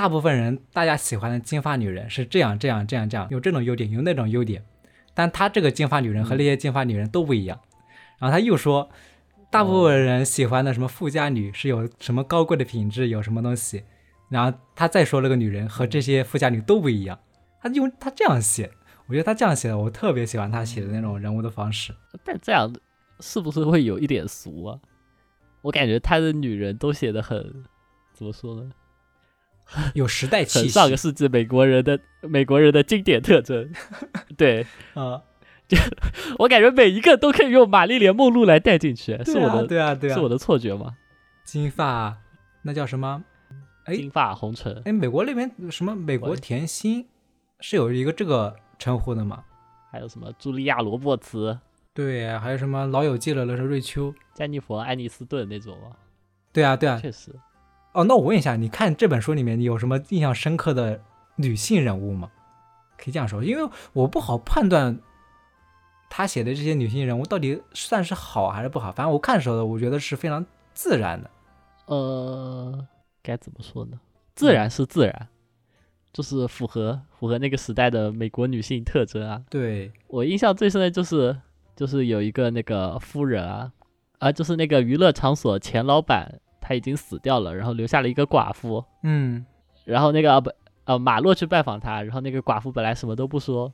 [0.00, 4.64] 大部分人大家喜欢的金发女人是这样这样这样这样，有这种优点，有那种优点，
[5.12, 7.60] 但他这个金发女人和那些金发女人都不一样。
[8.18, 8.88] 然后他又说，
[9.50, 13.84] 大部分人喜欢的什么富家女是有什么高贵的品质，有什么东西，
[14.30, 17.18] 然后他再说那个女人和这些富家女都不一样，
[17.60, 18.70] 他用他这样写。
[19.06, 21.94] 我觉得他这样写的，我特别喜欢他写的那种人物的方式。
[22.24, 22.74] 但这样
[23.20, 24.80] 是不是会有一点俗啊？
[25.60, 27.62] 我感觉他的女人都写的很
[28.14, 28.70] 怎么说呢？
[29.94, 30.68] 有时代气息。
[30.68, 33.70] 上个世纪美国人的美国人的经典特征。
[34.36, 35.22] 对啊，
[35.68, 35.76] 就
[36.38, 40.96] 我感觉每一个都可以用玛丽莲梦露来带进去，是我的、对啊，对啊，是我的错觉吗？
[41.44, 42.16] 金发，
[42.62, 43.22] 那叫什么？
[43.84, 47.06] 哎金发红唇，哎，美国那边什么美国甜心
[47.60, 49.42] 是有一个这个称呼的吗？
[49.90, 51.58] 还有什么茱莉亚·罗伯茨、
[51.92, 54.14] 对，还有什么老友记了，那是瑞秋。
[54.34, 55.96] 詹妮弗·爱丽斯顿那种吗？
[56.52, 56.98] 对啊，对啊。
[57.00, 57.34] 确实，
[57.92, 61.00] 哦，那我问一下，你看这本书里面，你有什么印象深刻的
[61.36, 62.30] 女性人物吗？
[62.96, 65.00] 可以这样说，因为我不好判断
[66.08, 68.92] 他写的这些女性人物到底算是好还是不好。
[68.92, 71.30] 反正我看的时候，我觉得是非常自然的。
[71.86, 72.86] 呃，
[73.22, 73.98] 该怎么说呢？
[74.34, 75.28] 自然是自然，
[76.12, 79.42] 就是符合符合那个时代的美国女性特征啊。
[79.50, 81.36] 对，我印象最深的就是
[81.74, 83.72] 就是有一个那个夫人啊，
[84.18, 89.44] 啊，就是那个娱乐场所前老板，他已经死掉了，然后留下了一个寡妇，嗯。
[89.84, 90.50] 然后那个啊不
[90.84, 93.72] 呃马洛去拜访他，然后那个寡妇本来什么都不说，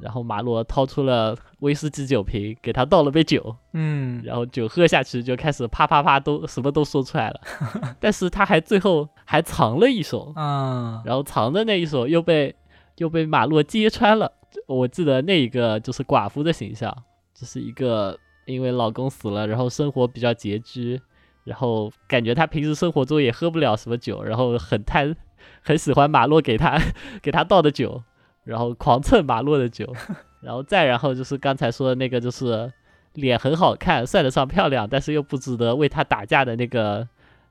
[0.00, 7.40] 然后马洛掏出了威士忌酒瓶，给他倒了杯酒，嗯，然后酒喝下去就开始啪啪啪都什么都说出来了，
[8.00, 12.54] 但是他还最后还藏了一手，啊，然后藏的那一手又被
[12.96, 14.32] 又被马洛揭穿了。
[14.66, 16.94] 我记得那一个就是寡妇的形象，
[17.34, 18.16] 就是一个
[18.46, 21.00] 因为老公死了，然后生活比较拮据，
[21.44, 25.14] 然后感觉他平时生活中也喝不了什么酒，然后很贪，
[25.62, 26.78] 很喜欢马洛给他
[27.22, 28.02] 给他倒的酒，
[28.44, 29.92] 然后狂蹭马洛的酒，
[30.42, 32.72] 然后再然后就是刚才说的那个就是
[33.14, 37.06] 脸很好看，算得上漂亮，但是又不值得为他打架的那个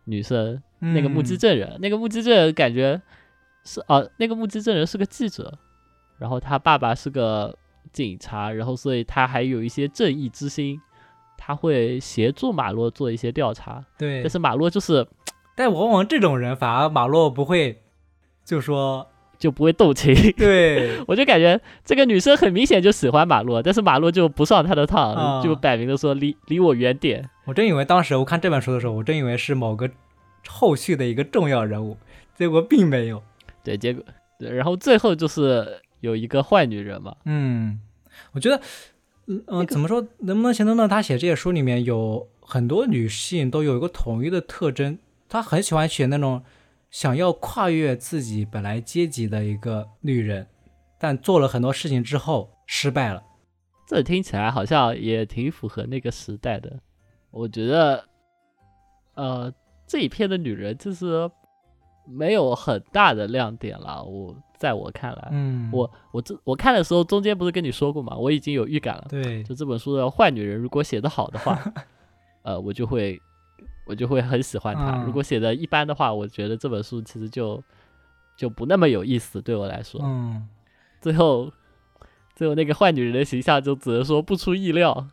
[0.06, 1.38] 女生，那个目击嗯。
[1.38, 3.02] 证人，那个目击证人感觉
[3.66, 5.58] 是啊，那个目击证人是个记者，
[6.18, 7.56] 然后他爸爸是个
[7.92, 10.80] 警察，然后所以他还有一些正义之心，
[11.50, 15.08] 他会协助马洛做一些调查，对但，是马洛就是
[15.58, 17.82] 但往往这种人反而马洛不会，
[18.46, 19.08] 就说
[19.40, 20.14] 就不会动情。
[20.34, 27.28] 对， 我就感觉这个女生很明显就喜欢马洛，但是马洛就不上她的当，啊就摆明的说离离我远点。
[27.46, 29.90] 我真以为当时我看这本书的时候，我真以为是某个
[30.48, 31.98] 后续的一个重要人物，
[32.36, 33.24] 结果并没有。
[33.64, 34.04] 对，结果
[34.38, 37.80] 对，然后最后就是有一个坏女人嘛，嗯，
[38.34, 38.62] 我觉得，
[39.30, 40.06] 嗯、呃那个怎么说？
[40.18, 40.88] 能不能形容呢？
[40.88, 44.98] 他写这些书里面有很多女性都有一个统一的特征，
[45.30, 46.44] 她很喜欢写那种
[46.90, 50.48] 想要跨越自己本来阶级的一个女人，
[50.98, 53.24] 但做了很多事情之后失败了。
[53.88, 56.80] 这听起来好像也挺符合那个时代的。
[57.32, 58.04] 我觉得，
[59.14, 59.54] 呃，
[59.86, 61.30] 这一篇的女人就是
[62.08, 64.04] 没有很大的亮点了。
[64.04, 68.16] 我在我看来，嗯，我我这我看的时候中间不是跟你说过吗？
[68.16, 69.06] 我已经有预感了。
[69.10, 71.58] 对，就这本书的坏女人，如果写得好的话，
[72.44, 73.20] 呃，我就会
[73.88, 75.02] 我就会很喜欢她。
[75.02, 77.64] 嗯如果写的一般的话，我觉得这本书其实就
[78.36, 80.02] 就不那么有意思，对我来说。
[80.04, 80.46] 嗯，
[81.00, 81.50] 最后，
[82.36, 85.08] 最后那个坏女人的形象就只能说不出意料，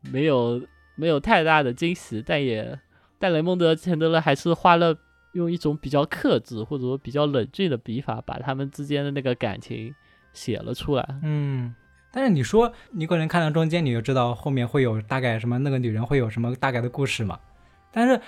[0.00, 0.62] 没有
[0.94, 2.78] 没有太大的惊喜，但也
[3.18, 4.96] 但雷蒙德·钱德勒还是花了
[5.32, 9.94] 用一种比较克制或者说比较冷峻的笔法，把他们之间的那个感情
[10.32, 11.06] 写了出来。
[11.22, 11.74] 嗯，
[12.12, 17.38] 但是你说你可能看到中间，你就知道后面会有大概什么那个女人会有什么大概的故事嘛。
[17.90, 18.20] 但是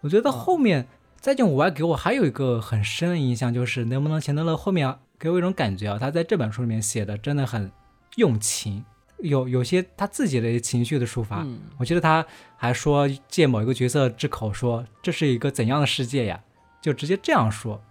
[0.00, 0.84] 我觉得啊后面
[1.16, 7.70] 《再见我爱》给我还有一个很深的印象，就是能不能钱德勒后面给我一种感觉啊，他在这本书里面写的真的很
[8.16, 8.84] 用情，
[9.22, 11.42] 有有些他自己的情绪的抒发。
[11.42, 12.24] 嗯，我记得他
[12.56, 16.40] 还说借某一个角色之口说这是一个怎样的世界呀，
[16.80, 17.82] 就直接这样说。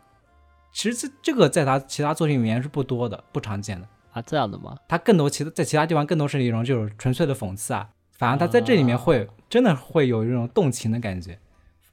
[0.72, 3.88] 其实这这个在他其他作品里面是不多的，不常见的。
[4.12, 4.76] 啊，这样的吗？
[4.88, 11.38] 他更多其他在其他地方更多是一种就是纯粹的讽刺啊，反而他在这里面会、真的会有一种动情的感觉。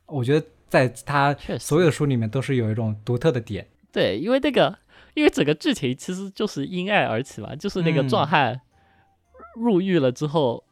[0.07, 3.67] 我觉得在他，所有的书里面都是有一种独特的点。
[3.93, 4.79] 对，因为那个，
[5.15, 8.61] 因为整个剧情其实就是因爱而起嘛，就是那个嗯壮汉
[9.57, 10.63] 入狱了之后，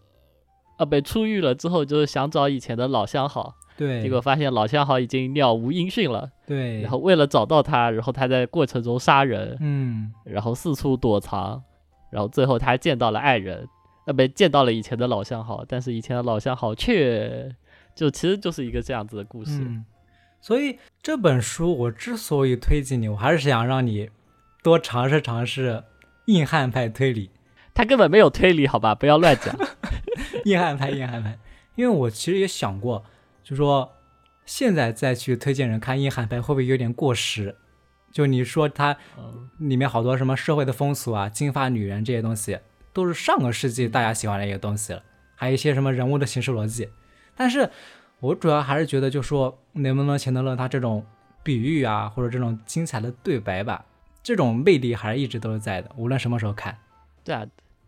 [0.77, 11.63] 啊，被出狱了之后，就是想找以前的老相好，对，结果发现老相好已经杳无音讯了，对，然后为了找到他，然后他在过程中杀人，嗯，然后四处躲藏，
[12.11, 13.67] 然后最后他见到了爱人，
[14.07, 17.51] 呃，不，见到了以前的老相好，但是以前的老相好却
[17.95, 19.61] 就其实就是一个这样子的故事。
[19.63, 19.85] 嗯，
[20.41, 24.11] 所以这本书我之所以推荐你，我还是想让你
[24.63, 25.83] 多尝试尝试
[26.27, 27.31] 硬汉派推理，
[27.75, 29.55] 他根本没有推理，好吧，不要乱讲。
[30.47, 31.39] 硬汉派，硬汉派。
[31.75, 33.05] 因为我其实也想过，
[33.43, 33.93] 就说
[34.47, 37.57] 现在再去推荐人看硬汉派，会不会有点过时？
[38.13, 42.61] 就你说它嗯，里面好多什么社会的风俗啊、金发女人这些东西，
[42.93, 45.03] 都是上个世纪大家喜欢的一个东西了，
[45.35, 46.89] 还有一些什么人物的形式逻辑。
[47.35, 47.69] 但是
[48.21, 51.05] 我主要还是觉得，就说能不能钱德勒他这种
[51.43, 53.85] 比喻啊，或者这种精彩的对白吧，
[54.23, 56.79] 这种魅力还是一直都是在的，无论什么时候看。
[57.25, 57.45] 对啊，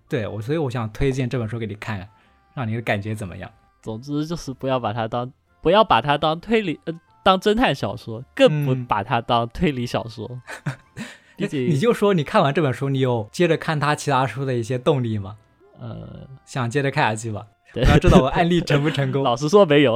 [0.09, 2.09] 对我，所以我想推荐这本书给你看看，
[2.55, 3.51] 让你的感觉怎么样？
[3.83, 10.41] 总之就是不要把它当不要把它当推理呃当侦探小说，更不嗯把它当推理小说。
[11.37, 15.37] 毕竟你就说你看完这本书，你有接着看他其他书的一些动力吗？
[15.79, 17.47] 呃，想接着看下去吧？
[17.75, 19.23] 对我要知道我案例成不成 功。
[19.23, 19.95] 老实说没有，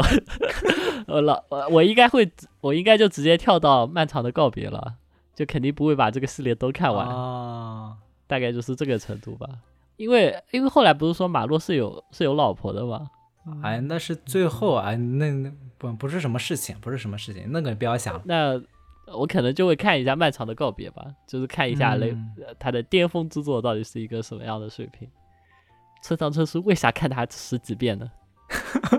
[1.08, 2.30] 呃老我我应该会
[2.60, 4.96] 我应该就直接跳到漫长的告别了，
[5.34, 9.48] 就肯定不会把这个系列都看完，啊，大概就是这个程度吧。
[10.00, 13.10] 因为因为后来不是说马洛是有是有老婆的吗？
[13.62, 18.22] 哎，那是最后啊，那那不不是什么事情，不是什么事情，那个不要想了。
[18.24, 18.58] 那
[19.14, 25.06] 我可能就会看一下《漫长的告别》吧，就是看一下雷、嗯呃他的巅峰之作到底是一个什么样的水平。
[26.02, 28.10] 村上春树为啥看他十几遍呢？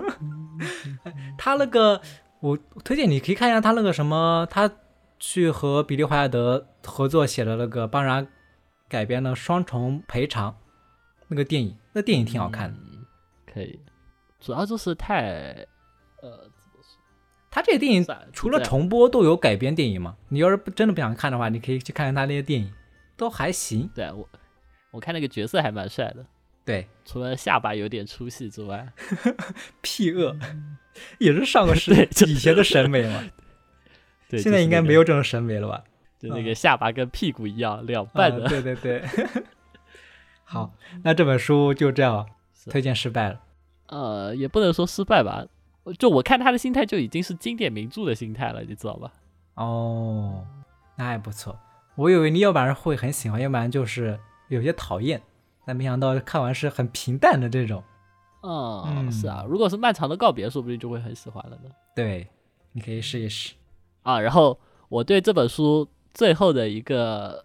[1.36, 2.00] 他那个，
[2.38, 4.70] 我推荐你可以看一下他那个什么，他
[5.18, 8.28] 去和比利怀尔德合作写的那个帮人
[8.88, 10.50] 改编的《双重赔偿》
[11.32, 12.76] 那个电影，那电影挺好看的。
[12.92, 13.04] 嗯，
[13.50, 13.80] 可以，
[14.38, 15.66] 主要就是太，
[16.20, 17.00] 呃，怎么说？
[17.50, 20.14] 他这个电影除了重播都有改编电影嘛。
[20.28, 22.70] 你要是不真的不想看的话，你可以去看看他那些电影，
[23.16, 23.88] 都还行。
[23.94, 24.28] 对我，
[24.90, 26.26] 我看那个角色还蛮帅的，
[26.66, 28.92] 对，除了下巴有点出戏之外，
[29.80, 30.36] 屁恶
[31.18, 33.24] 也是上个世纪以前的审美嘛，
[34.28, 35.82] 对，现在应该没有这种审美了吧？
[36.18, 38.44] 就那个下巴跟屁股一样两半的。
[38.44, 39.02] 啊对对对。
[40.52, 40.70] 好，
[41.02, 42.26] 那这本书就这样
[42.70, 43.40] 推荐失败了。
[43.86, 45.46] 呃，也不能说失败吧，
[45.98, 49.12] 就我看他的心态就已经是经典名著的心态了，你知道吧？
[49.54, 50.46] 哦，
[50.96, 51.58] 那还不错。
[51.94, 55.20] 我以为你要不然会很喜欢，要不然就是有些讨厌，
[55.64, 57.82] 但没想到看完是很平淡的这种。
[58.42, 61.70] 嗯，嗯是啊，如果是漫长的告别，说不定就会很喜欢了呢。
[61.94, 62.28] 对，
[62.72, 63.54] 你可以试一试。
[64.02, 67.44] 啊，然后我对这本书最后的一个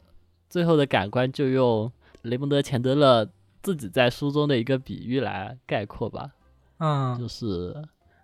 [0.50, 1.92] 最后的感官，就用
[2.28, 3.30] 雷蒙德·钱德勒
[3.62, 6.32] 自己在书中的一个比喻来概括吧，
[6.78, 7.76] 嗯就是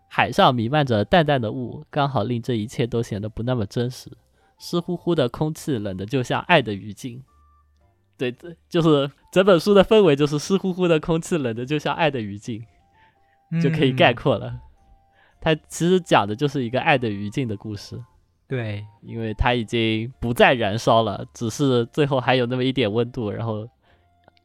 [0.08, 4.12] 海上弥漫着淡淡的雾，刚好令这一切都显得不那么真实。
[4.60, 7.22] 湿乎乎的空气，冷的就像爱的余烬。
[8.16, 12.64] 对，这就是整本书的氛围，就是湿乎乎的空气，冷的就像爱的余烬，
[13.62, 14.60] 就可以概嗯括了。
[15.42, 18.02] 它其实讲的就是一个爱的余烬的故事。
[18.48, 23.68] 对，因为它已经不再燃烧了，只是最后还有那么一点温度，然后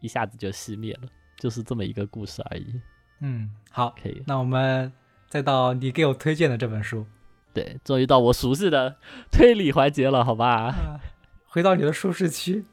[0.01, 2.81] 一下子就熄灭了，就是这么一个故事而已。
[3.21, 4.93] 嗯，好，可以，那我们
[5.29, 7.07] 再到你给我推荐的这本书，
[7.53, 8.97] 对，终于到我熟悉的
[9.31, 10.67] 推理环节了，好吧？
[10.67, 11.01] 啊，
[11.47, 12.65] 回到你的舒适区。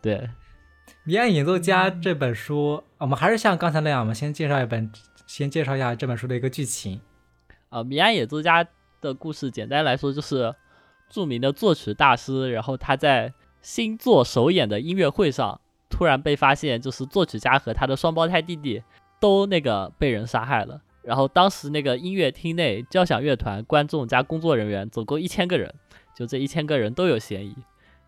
[0.00, 0.16] 对，
[1.04, 4.90] 《迷案演奏家》这本书，我们还是像刚才那样，我们先介绍一本，
[5.26, 7.00] 先介绍一下这本书的一个剧情。
[7.70, 8.66] 啊，迷案演奏家
[9.00, 10.54] 的故事，简单来说就是
[11.08, 13.32] 著名的作曲大师，然后他在
[13.62, 15.60] 新作首演的音乐会上，
[16.02, 18.82] 突然被发现，就是作曲家和他的双胞胎弟弟
[19.20, 20.80] 都那个被人杀害了。
[21.00, 25.72] 然后当时那个音乐厅内，交响乐团、观众加工作人员总共一千个人，
[26.12, 27.54] 就这一千个人都有嫌疑。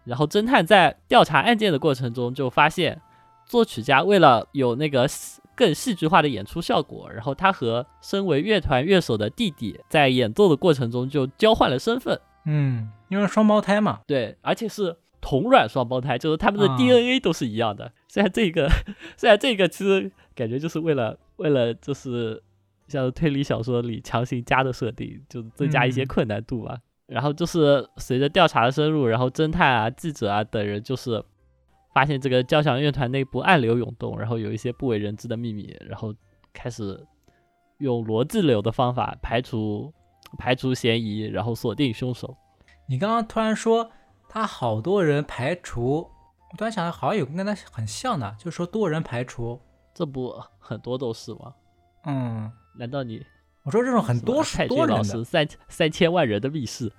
[0.03, 3.01] 然后侦探在调查案件的过程中，就发现
[3.47, 5.07] 作曲家为了有那个
[5.55, 17.91] 更戏剧化的演出效果，然后他和身为乐团乐手的弟弟在演奏的过程中就交换了身份，嗯，因为双胞胎嘛，对，而且是同卵双胞胎，就是他们的啊 DNA 都是一样的。
[18.09, 18.69] 虽然这个，
[19.17, 22.43] 虽然这个其实感觉就是为了为了就是
[22.89, 26.79] 像推理小说里强行加的设定，就增加一些嗯困难度吧。
[27.07, 31.25] 然后就是随着调查的深入，然后侦探啊、记者啊等人就是
[31.95, 36.15] 发现这个交响乐团内部暗流涌动，然后有一些不为人知的秘密，然后
[36.53, 37.03] 开始
[37.79, 39.91] 用逻辑流的方法排除
[40.37, 42.37] 排除嫌疑，然后锁定凶手。
[42.87, 43.91] 你刚刚突然说
[44.35, 46.11] 他好多人排除，
[46.51, 49.61] 我突然想到好像有个跟他很像的，就是说多人排除。
[49.95, 51.55] 这不很多都是吗？
[52.05, 53.25] 嗯，难道你
[53.63, 56.91] 我说这种很多是多人的君老师，三三千万人的密室，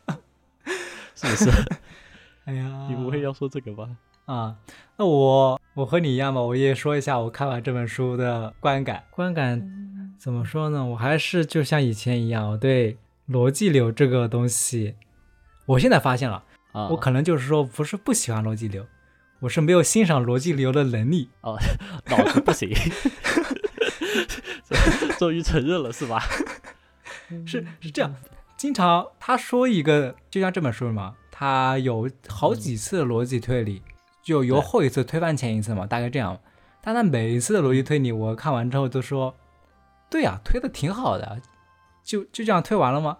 [1.14, 1.50] 是不是？
[2.46, 3.90] 哎呀，你不会要说这个吧？
[4.24, 4.56] 啊？
[4.96, 9.04] 那我我和你一样吧，我也说一下我看完这本书的观感。
[9.10, 10.82] 观感怎么说呢？
[10.82, 12.96] 我还是就像以前一样，我对
[13.28, 14.94] 逻辑流这个东西，
[15.66, 18.86] 我现在发现了，啊，我可能就是说不是不喜欢逻辑流，
[19.40, 21.30] 我是没有欣赏逻辑流的能力。
[21.42, 21.56] 脑
[22.26, 22.70] 子不行，
[25.18, 26.22] 终于承认了是吧？
[27.46, 28.14] 是是这样，
[28.56, 33.82] 经常他说一个，就像这本书嘛，他有好几次逻辑推理，
[34.22, 36.38] 就由后一次推翻前一次嘛，大概这样。
[36.82, 39.34] 但他每一次的逻辑推理，我看完之后都说，
[40.10, 41.40] 对呀、推的挺好的，
[42.02, 43.16] 就就这样推完了吗？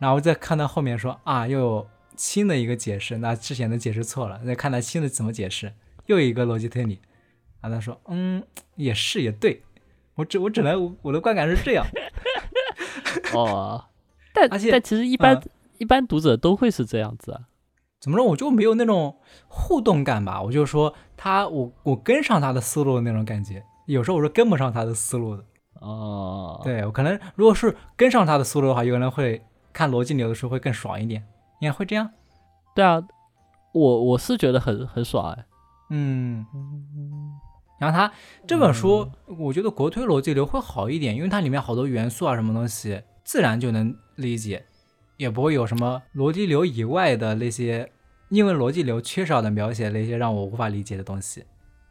[0.00, 1.86] 然后再看到后面说啊，又有
[2.16, 5.72] 新的一个解释，那之前的解释错了，再看他新的怎么解释，
[6.06, 6.98] 又一个逻辑推理，
[7.60, 8.42] 然后他说，嗯，
[8.74, 9.62] 也是也对，
[10.16, 11.86] 我只我只能我的观感是这样，
[13.34, 13.84] 哦，
[14.34, 15.42] 但而且但其实一般、嗯
[15.78, 17.40] 一般读者都会是这样子啊。
[17.98, 19.16] 怎么说，我就没有那种
[19.48, 20.42] 互动感吧。
[20.42, 23.64] 我就说他，我我跟上他的思路的那种感觉。
[23.86, 25.42] 有时候我是跟不上他的思路的。
[25.80, 29.42] 哦，对我可能如果是跟上他的思路的话，有可能会
[29.72, 31.24] 看逻辑流的时候会更爽一点。
[31.60, 32.10] 应该会这样？
[32.74, 33.02] 对啊，
[33.72, 35.44] 我我是觉得很很爽哎。
[35.90, 36.46] 嗯。
[37.78, 38.12] 然后他
[38.46, 44.64] 这本书，我觉得国推逻辑流会好一点，因为它里面好多元素啊，什么东西自然就能理解，
[45.16, 47.90] 也不会有什么逻辑流以外的那些
[48.28, 51.44] 因为逻辑流缺少的描写那些让我无法理解的东西。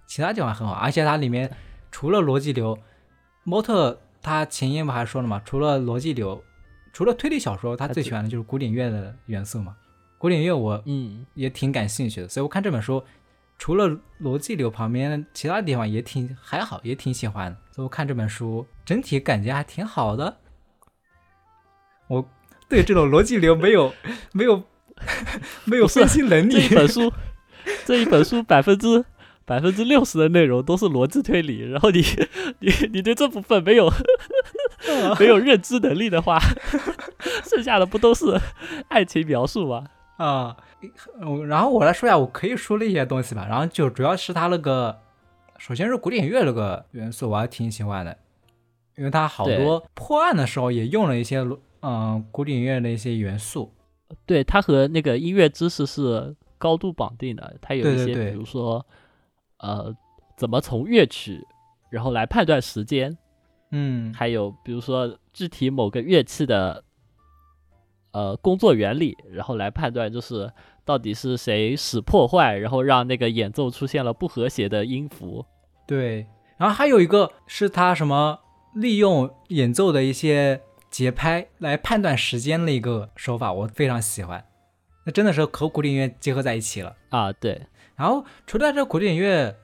[0.07, 1.51] 其他地方很好，而且它里面
[1.91, 2.77] 除了逻辑流，
[3.43, 6.43] 模特他前言不还说了嘛，除了逻辑流，
[6.99, 9.73] 除了推理小说，他他最最喜欢的就是古典乐的元素嘛。
[10.17, 13.01] 古典乐我嗯，也挺感兴趣的，所以我看这本书，
[13.57, 17.57] 除了逻辑流旁边，其他地方也挺还好，也挺喜欢的。
[17.71, 20.39] 所以我看这本书整体感觉还挺好的。
[22.09, 22.29] 我
[22.67, 23.93] 对这种逻辑流没有
[24.33, 24.61] 没有
[25.63, 27.13] 没有分析能力这一，本书，
[27.85, 29.05] 这一本书百分之
[29.45, 32.03] 百分之六十的内容都是逻辑推理，然后你
[32.59, 33.89] 你你对这部分没有
[35.19, 36.39] 没有认知能力的话，
[37.43, 38.39] 剩下的不都是
[38.87, 39.85] 爱情描述吗？
[40.17, 40.57] 啊，
[41.21, 43.45] 嗯然后我来说一下我可以说的一些东西吧。
[43.49, 44.99] 然后就主要是它那个，
[45.57, 48.17] 首先是古典乐那个元素，我还挺喜欢的，
[48.97, 51.45] 因为它好多破案的时候也用了一些
[51.81, 53.73] 嗯古典乐的一些元素。
[54.25, 57.55] 对，它和那个音乐知识是高度绑定的。
[57.61, 58.85] 它有一些，对对对比如说，
[59.59, 59.95] 呃，
[60.35, 61.39] 怎么从乐曲
[61.89, 63.15] 然后来判断时间，
[63.71, 66.83] 嗯，还有比如说具体某个乐器的
[68.11, 70.51] 呃工作原理，然后来判断就是
[70.83, 75.45] 到底是谁使破坏，然后让那个演奏出现了不和谐的音符。
[75.85, 76.27] 对。
[76.57, 78.39] 然后还有一个是他什么
[78.75, 84.43] 利用演奏的一些节拍来判断时间的一个手法，我非常喜欢。
[85.05, 86.97] 那真的是和古典乐结合在一起了。
[87.11, 89.55] 啊，对，然后除了这古典乐，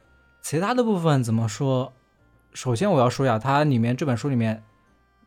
[0.41, 1.91] 其他的部分怎么说？
[2.55, 4.63] 首先我要说一下，它里面这本书里面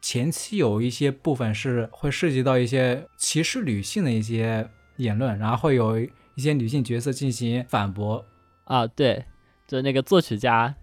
[0.01, 4.67] 前期有一些部分是会涉及到一些歧视女性的一些
[4.97, 8.25] 言论，然后会有一些女性角色进行反驳。
[8.65, 9.27] 啊，对，
[9.67, 10.75] 就那个作曲家，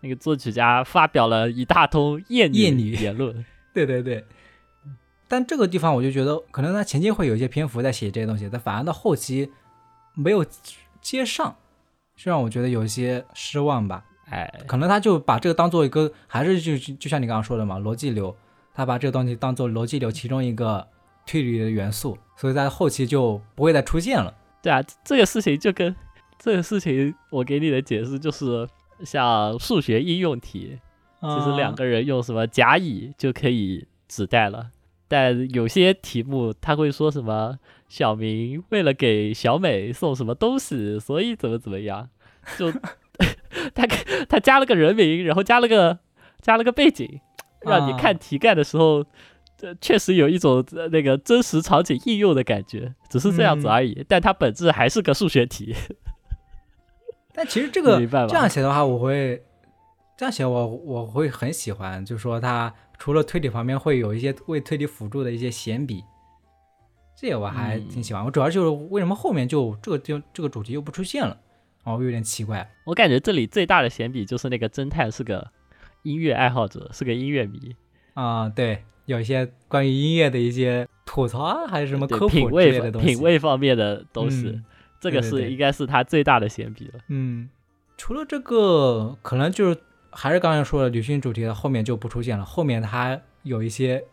[0.00, 3.44] 那个作曲家发表了一大通厌厌女言论。
[3.74, 4.24] 对对对。
[5.26, 9.50] 但这个地方我就觉得，可能他前期会有一些篇幅在写这些东西，但反而到后期
[10.14, 10.46] 没有
[11.00, 11.56] 接上，
[12.16, 14.04] 就让我觉得有一些失望吧。
[14.30, 18.34] 哎，可能他就把这个当做一个，还是就就就像你刚刚说的嘛，逻辑流，
[18.72, 20.86] 他把这个东西当做逻辑流其中一个
[21.26, 24.32] 推理的元素，所以在后期就不会再出现了。
[24.62, 25.94] 对啊，这个事情就跟
[26.38, 28.68] 这个事情，我给你的解释就是，
[29.04, 30.78] 像数学应用题，
[31.20, 34.70] 其实两啊个人用什么甲乙就可以指代了。
[35.08, 37.58] 但有些题目他会说什么
[37.88, 42.08] 小明为了给小美送什么东西，所以怎么怎么样，
[42.56, 42.72] 就
[43.74, 43.86] 他
[44.28, 45.98] 他加了个人名，然后加了个
[46.40, 47.20] 加了个背景，
[47.60, 49.04] 让你啊看题干的时候，
[49.56, 54.04] 这确实有一种呃那个真实场景应用的感觉，只是这样子嗯而已。
[54.08, 55.74] 但它本质还是个数学题。
[57.32, 59.42] 但其实这个这样写的话，我会
[60.16, 66.02] 这样写我我会很喜欢，就是说它除了推理方面会有一些为推理辅助的一些闲笔，
[67.16, 68.24] 这个我还嗯挺喜欢。
[68.24, 71.38] 我主要就是为什么后面就这个就这个主题又不出现了，
[71.84, 72.70] 哦，有点奇怪。
[72.84, 75.50] 我感觉这里最大的闲笔就是那个侦探是个
[76.02, 77.74] 音乐爱好者，是个音乐迷，
[78.14, 83.08] 啊、对，有一些关于音乐的一些吐槽啊，还是什么科普之品味类的东西。
[83.08, 84.64] 品味方面的东西，嗯
[85.00, 87.00] 这个是应该是他最大的闲笔了。
[87.08, 87.48] 嗯，
[87.96, 92.44] 除了这个，可能就是还是刚才说的女性主题的，后面就不出现了。
[92.44, 94.04] 后面它有一些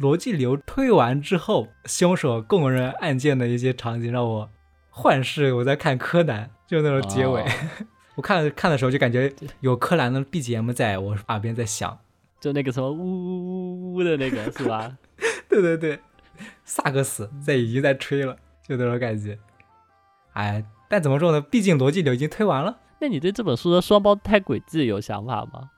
[0.00, 4.48] 逻辑流推完之后，凶手供认案件的一些场景，让我
[4.96, 7.42] 幻视我在看柯南，就那种结尾。
[7.42, 7.46] 哦
[8.14, 11.98] 我看看的时候就感觉有柯南的 BGM 在我耳边在响。
[12.40, 14.96] 就那个什么呜呜呜呜的那个是吧？
[15.50, 15.98] 对对对，
[16.64, 19.36] 萨克斯在已经在吹了，就那种感觉。
[20.34, 21.40] 哎，但怎么说呢？
[21.40, 22.78] 毕竟逻辑流已经推完了。
[23.00, 25.70] 那你对这本书的双胞胎轨迹有想法吗？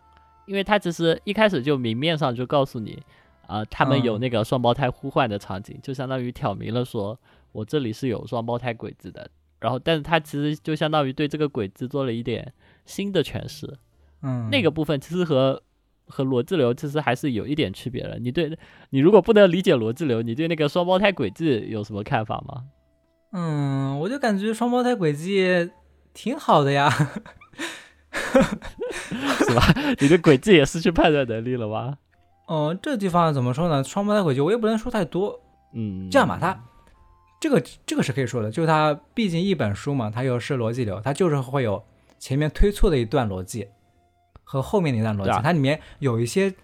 [0.45, 3.03] 因为它其实一开始就明面上就告诉你，
[3.47, 7.19] 啊、他们有嗯那个双胞胎互换的场景，就相当于挑明了说
[7.53, 9.31] 我这里是有双胞胎鬼子的。
[9.59, 12.53] 然后，但是他其实就相当于对这个鬼子做了一点
[12.85, 13.79] 新的诠释。
[14.23, 15.63] 嗯，那个部分其实和
[16.07, 18.19] 和逻辑流其实还是有一点区别的。
[18.19, 18.57] 你对
[18.91, 22.65] 你如果不能理解逻辑流，你对那个双胞胎轨迹有什么看法吗？
[23.33, 25.71] 嗯，我就感觉双胞胎轨迹
[26.13, 26.91] 挺好的呀。
[28.13, 29.75] 是吧？
[30.01, 31.99] 你对轨迹也失去判断能力了吗？
[32.47, 33.83] 嗯，这地方怎么说呢？
[33.85, 35.41] 双胞胎轨迹我也不能说太多。
[35.73, 36.65] 嗯，这样吧，他
[37.41, 41.85] 这个这个是可以说的，就是他毕竟一本书嘛，它又是逻辑流，它就是会有
[42.19, 43.69] 前面推错的一段逻辑
[44.43, 46.55] 和后面的一段逻辑，它里面有一些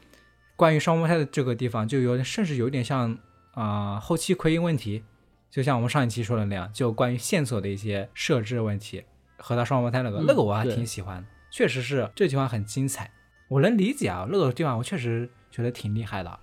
[0.56, 3.18] 关于双胞胎的这个地方，就有甚至有点像
[3.54, 5.04] 啊、后期奎因问题，
[5.50, 9.04] 就像我们上一期说的那样，就关于线索的一些设置问题
[9.36, 13.10] 和他双胞胎那个、嗯那个我还挺喜欢的，确实是这地方很精彩，
[13.48, 16.38] 我能理解啊，那个地方我确实觉得挺厉害的。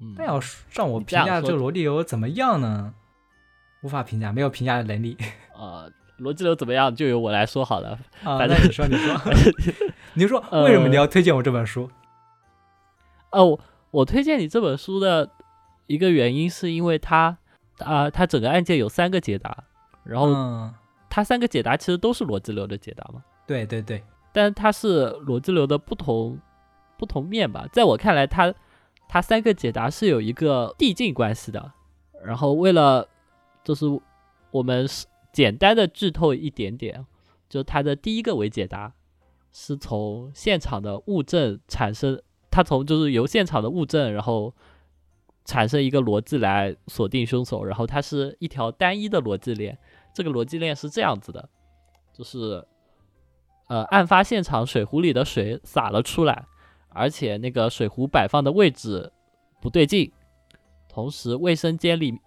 [0.00, 2.94] 嗯，但要是让我评价这个罗辑流怎么样呢？
[3.82, 5.16] 无法评价，没有评价的能力。
[5.58, 7.98] 呃，逻辑流怎么样，就由我来说好了。
[8.22, 9.20] 啊，反正那你说，你说，
[10.14, 11.90] 你说为什么呃你要推荐我这本书？
[13.30, 15.28] 哦，我我推荐你这本书的
[15.86, 17.36] 一个原因是因为它
[17.78, 19.64] 啊、它整个案件有三个解答，
[20.04, 20.72] 然后嗯，
[21.10, 26.38] 它三个解答其实都是逻辑流的解答嘛，对对对，但是它是逻辑流的不同
[27.02, 27.66] 不同面吧。
[27.72, 28.54] 在我看来，它
[29.08, 31.72] 它三个解答是有一个递进关系的。
[32.24, 33.08] 然后为了
[33.64, 33.86] 就是
[34.52, 37.04] 我们是简单的剧透一点点，
[37.48, 38.92] 就它的第一个为解答
[39.50, 42.22] 是从现场的物证产生，
[42.52, 44.54] 它从就是由现场的物证，然后
[45.44, 49.76] 产生一个逻辑来锁定凶手，然后它是一条单一的逻辑链。
[50.14, 51.48] 这个逻辑链是这样子的，
[52.12, 52.64] 就是
[53.66, 56.46] 呃，案发现场水壶里的水洒了出来，
[56.94, 59.12] 而且那个水壶摆放的位置
[59.60, 60.10] 不对劲，
[60.88, 62.18] 同时卫生间里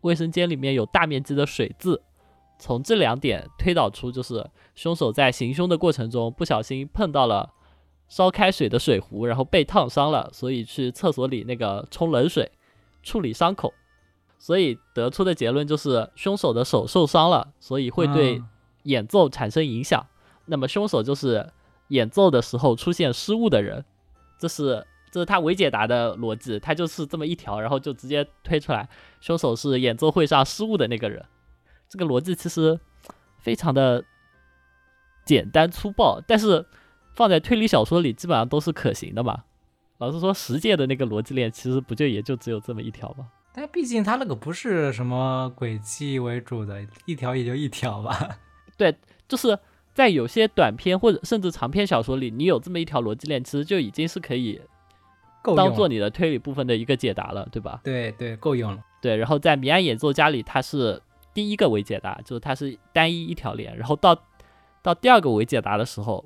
[0.00, 2.02] 卫生间里面有大面积的水渍。
[2.58, 4.44] 从这两点推导出，就是
[4.74, 7.48] 凶手在行凶的过程中不小心碰到了
[8.08, 12.50] 烧开水的水壶，然后被烫伤了，所以去厕所里那个冲冷水
[13.04, 13.72] 处理伤口，
[14.38, 18.48] 所以得出的结论就是凶手的手受伤了，所以会对嗯
[18.82, 20.04] 演奏产生影响。
[20.46, 21.52] 那么凶手就是
[21.88, 23.84] 演奏的时候出现失误的人，
[24.38, 28.88] 这是这是他伪解答的逻辑，他就是这么一条，然后就直接推出来，
[29.20, 31.24] 凶手是演奏会上失误的那个人。
[31.88, 32.78] 这个逻辑其实
[33.38, 34.04] 非常的
[35.24, 36.66] 简单粗暴，但是
[37.14, 39.44] 放在推理小说里基本上都是可行的嘛。
[39.98, 43.28] 老实说，实践的那个逻辑链其实不就也就只有这么一条吗？
[43.52, 48.38] 但毕竟他那个不是什么轨迹为主的，一条也就一条吧。
[48.76, 48.94] 对
[49.26, 49.58] 就是
[49.98, 54.60] 在有些短篇或者甚至长篇小说里，你有这么一条逻辑链，其实就已经是可以。
[55.56, 57.80] 当做你的推理部分的一个解答了，对吧？
[57.82, 58.80] 对对，够用了。
[59.02, 61.02] 对，然后在《谜案演奏家》里，它是
[61.34, 64.16] 第一个为解答，就是它是单一一条链，然后到
[64.84, 66.24] 到第二个为解答的时候，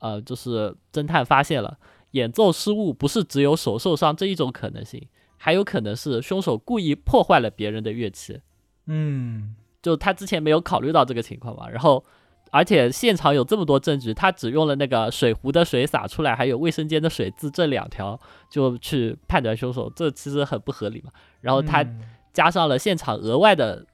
[0.00, 1.78] 呃，就是侦探发现了
[2.10, 8.40] 演奏失误不是只有手受伤这一种可能性，还有可能是凶手故意破坏了别人的乐器，
[8.86, 12.04] 嗯，就他之前没有考虑到这个情况嘛，然后。
[12.50, 18.18] 而且现场有这么多证据，他只用了那个水壶的水洒出来，还有卫生间的水渍这两条，
[18.50, 21.12] 就去判断凶手，这其实很不合理嘛。
[21.40, 22.00] 然后他嗯
[22.32, 23.86] 加上了现场额外的，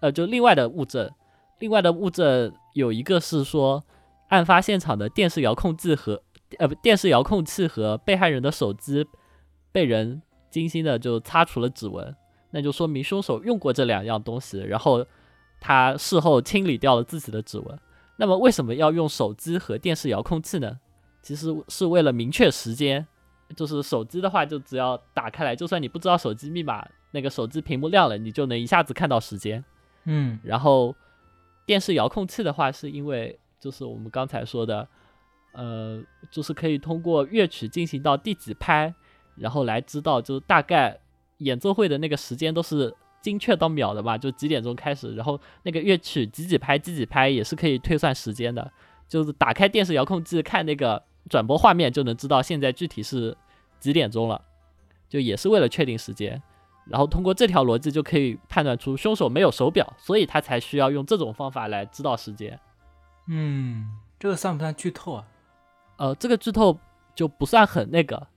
[0.00, 1.10] 呃，就另外的物证，
[1.58, 3.82] 另外的物证有一个是说，
[4.28, 6.22] 案发现场的电视遥控器和
[6.58, 9.04] 呃不电视遥控器和被害人的手机
[9.72, 12.14] 被人精心的就擦除了指纹，
[12.52, 15.04] 那就说明凶手用过这两样东西，然后
[15.60, 17.78] 他事后清理掉了自己的指纹。
[18.16, 20.78] 那么为什么要用手机和电视遥控器呢？
[21.22, 23.06] 其实是为了明确时间，
[23.56, 29.64] 就是手机的话，就只要打开来，就算你不知道手机密码，那个手机屏幕亮了，你就能一下子看到时间。
[30.04, 30.94] 嗯然后
[31.64, 34.86] 电视遥控器的话，是因为就是我们刚才说的，
[35.52, 36.00] 呃，
[36.30, 38.94] 就是可以通过乐曲进行到第几拍，
[39.34, 40.96] 然后来知道就是大概
[41.38, 48.70] 演奏会的那个时间都是精确到秒的吧，就几点钟开始，然后那个乐曲几几拍几几拍也是可以推算时间的，
[49.08, 53.36] 就是打开电视遥控器看那个转播画面就能知道现在具体是
[53.80, 54.40] 几点钟了，
[55.08, 56.40] 就也是为了确定时间。
[56.88, 62.56] 然后通过这条逻辑就可以判断出凶手没有手表，所以他才需要用这种方法来知道时间。
[63.26, 63.90] 嗯，
[64.20, 65.26] 这个算不算剧透啊？
[65.96, 66.78] 呃，这个剧透
[67.12, 68.28] 就不算很那个，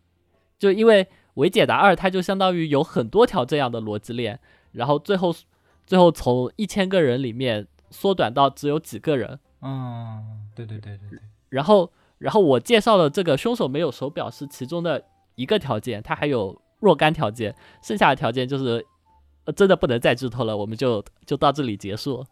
[0.58, 4.40] 就因为伪解答二它就相当于有很多条这样的逻辑链，
[4.72, 5.34] 然后最后
[5.86, 15.04] 最后从一千个人里面缩短到只有几个人，嗯，对对对对对，然后然后我介绍的这个凶手没有手表是其中的
[15.36, 18.86] 一个条件，它还有若干条件，剩下的条件就是、
[19.46, 22.26] 呃、真的不能再剧透了，我们就就到这里结束。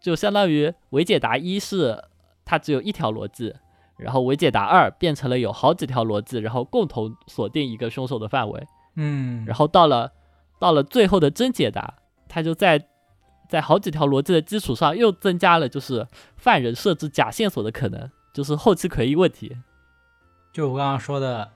[0.00, 2.02] 就相当于伪解答一是
[2.44, 3.54] 它只有一条逻辑，
[3.98, 8.66] 然后伪解答二变成了有好几条逻辑，然后共同锁定一个凶手的范围。
[8.96, 10.10] 嗯，然后到了
[10.60, 11.94] 到了最后的真解答，
[12.28, 12.86] 他就在
[13.48, 16.06] 在好几条逻辑的基础上又增加了就是
[16.36, 19.56] 犯人设置假线索的可能，就是后期诡异问题。
[20.52, 21.50] 就我刚刚说的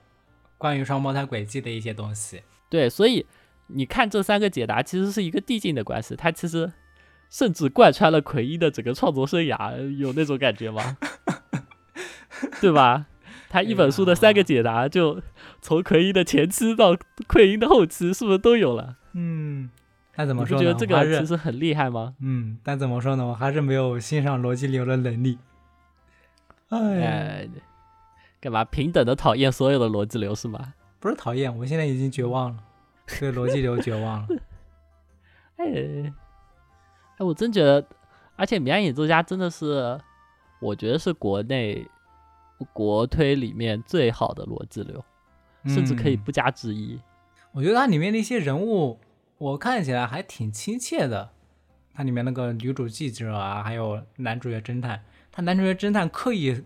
[0.57, 2.41] 关于双胞胎轨迹的一些东西。
[2.69, 3.25] 对，所以
[3.67, 6.73] 你看这三个解答其实是一个递进的关系，它其实
[7.29, 10.97] 甚至贯穿了奎因的整个创作生涯，有那种感觉吗？
[12.59, 13.05] 对吧？
[13.55, 15.21] 他一本书的三个解答，就
[15.61, 16.93] 从奎因的前期到
[17.25, 18.97] 奎因的后期，是不是都有了？
[19.13, 19.69] 嗯，
[20.17, 20.59] 那怎么说呢？
[20.59, 22.15] 不觉得这个其实很厉害吗？
[22.19, 23.25] 嗯，但怎么说呢？
[23.25, 25.37] 我还是没有欣赏逻辑流的能力。
[26.67, 27.49] 哎，哎，
[28.41, 30.73] 干嘛平等的讨厌所有的逻辑流是吗？
[30.99, 32.57] 不是讨厌，我现在已经绝望了，
[33.19, 34.27] 对逻辑流绝望了。
[35.55, 35.65] 哎，
[37.19, 37.85] 哎，我真觉得，
[38.35, 39.97] 而且《明暗演奏家》真的是，
[40.59, 41.87] 我觉得是国内
[42.73, 45.03] 国推里面最好的逻辑流，
[45.65, 46.99] 甚至可以嗯不加质疑。
[47.51, 48.99] 我觉得它里面的一些人物，
[49.37, 51.31] 我看起来还挺亲切的。
[51.93, 56.63] 它里面那个女主记者啊，还有男主角侦探，他男主角侦探刻意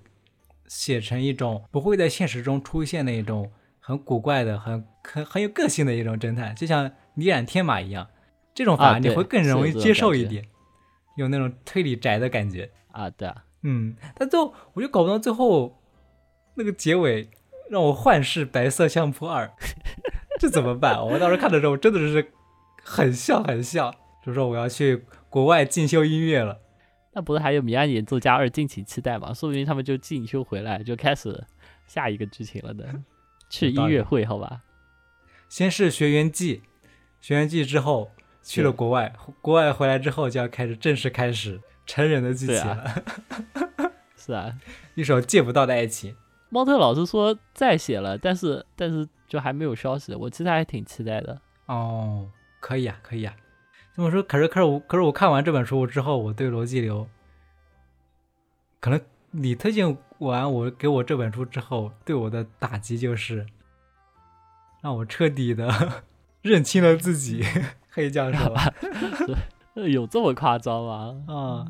[0.67, 8.07] 写成一种不会在现实中出现的一种很古怪的、很很很有个性的一种侦探，就像李染天马一样，
[8.55, 10.43] 这种反而你会更容易 接受一点，
[11.15, 12.71] 有那种推理宅的感觉。
[12.91, 15.78] 啊，对啊，嗯，但最后我就搞不懂最后
[16.59, 17.29] 那个结尾
[17.69, 19.49] 让我幻视白色相扑二，
[20.37, 21.01] 这怎么办？
[21.01, 22.33] 我当时看的时候真的是
[22.83, 23.95] 很笑很笑，
[24.25, 26.59] 就说我要去国外进修音乐了。
[27.13, 29.33] 那不是还有《迷案演奏家二》敬请期待嘛？
[29.33, 31.45] 说不定他们就进修回来，就开始
[31.87, 32.83] 下一个剧情了呢。
[33.49, 34.63] 去音乐会，好吧？
[35.47, 36.61] 先是学员季，
[37.21, 38.11] 学员季之后
[38.43, 43.03] 去了国外，国外回来之后就要开始正式开始成人的剧情了，
[44.17, 44.53] 是啊，
[44.95, 46.15] 一首借不到的爱情。
[46.49, 50.13] 猫特老师说在写了，但是但是就还没有消息。
[50.15, 51.39] 我其实还挺期待的。
[51.67, 52.27] 哦，
[52.59, 53.35] 可以啊、可以啊、
[53.95, 57.07] 这么说，可是可是我可是我看完这本书之后，我对逻辑流，
[58.79, 58.99] 可能
[59.31, 63.45] 你推荐完我给我这本书之后，对我的打击就是，
[64.81, 66.03] 让我彻底的
[66.41, 67.43] 认清了自己，
[67.91, 68.73] 可以这样说吧？
[69.27, 69.37] 呃
[69.75, 71.23] 有这么夸张吗？
[71.27, 71.65] 啊、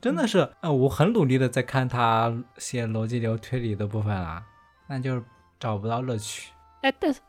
[0.00, 4.42] 真的是，呃，我很努力的在看他写逻辑流推理的部分啦，
[4.88, 5.22] 那就是
[5.58, 6.52] 找不到乐趣。
[6.82, 7.20] 哎，但是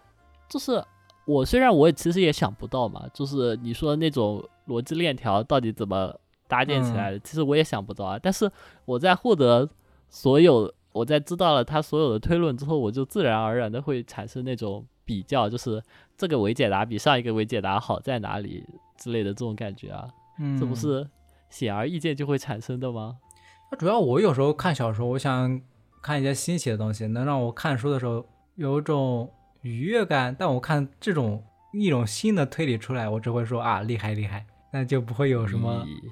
[0.47, 0.84] 就是
[1.26, 6.17] 我虽然我也其实也想不到嘛，就是你说那种逻辑链条到底怎么
[6.47, 8.19] 搭建起来的，其实我也想不到啊。
[8.22, 8.49] 但是
[8.86, 9.67] 我在获得
[10.09, 15.82] 所有，我在知道了他所有的推论之后，我就自然而然的会产生那种比较，就是
[16.22, 18.63] 这个伪解答比上一个伪解答好在哪里
[18.95, 20.07] 之类的这种感觉啊，
[20.38, 21.09] 嗯，这不是
[21.49, 23.17] 显而易见就会产生的吗？
[23.72, 25.59] 那主要我有时候看小说，我想
[25.99, 30.36] 看一些新奇的东西，能让我看书的时候有一种愉悦感。
[30.38, 31.43] 但我看这种
[31.74, 35.84] 一种新的推理出来，我只会说啊厉害厉害，那就不会有什么。
[35.88, 36.11] 咦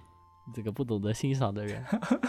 [0.56, 1.86] 这个不懂得欣赏的人，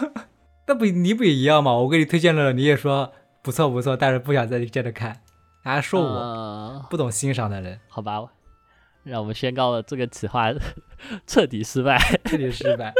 [0.67, 1.73] 那不你不也一样吗？
[1.73, 3.11] 我给你推荐了，你也说
[3.41, 5.19] 不错不错，但是不想再接着看，
[5.63, 8.27] 还说我呃不懂欣赏的人，好吧，
[9.03, 10.51] 让我们宣告了这个企划
[11.27, 11.97] 彻底失败。
[12.25, 12.93] 彻底失败。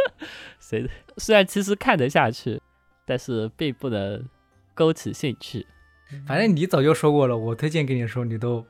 [0.59, 2.61] 谁虽然其实看得下去，
[3.05, 4.27] 但是并不能
[4.73, 5.65] 勾起兴趣。
[6.27, 8.65] 反正你早就说过了，我推荐给你的时候，你都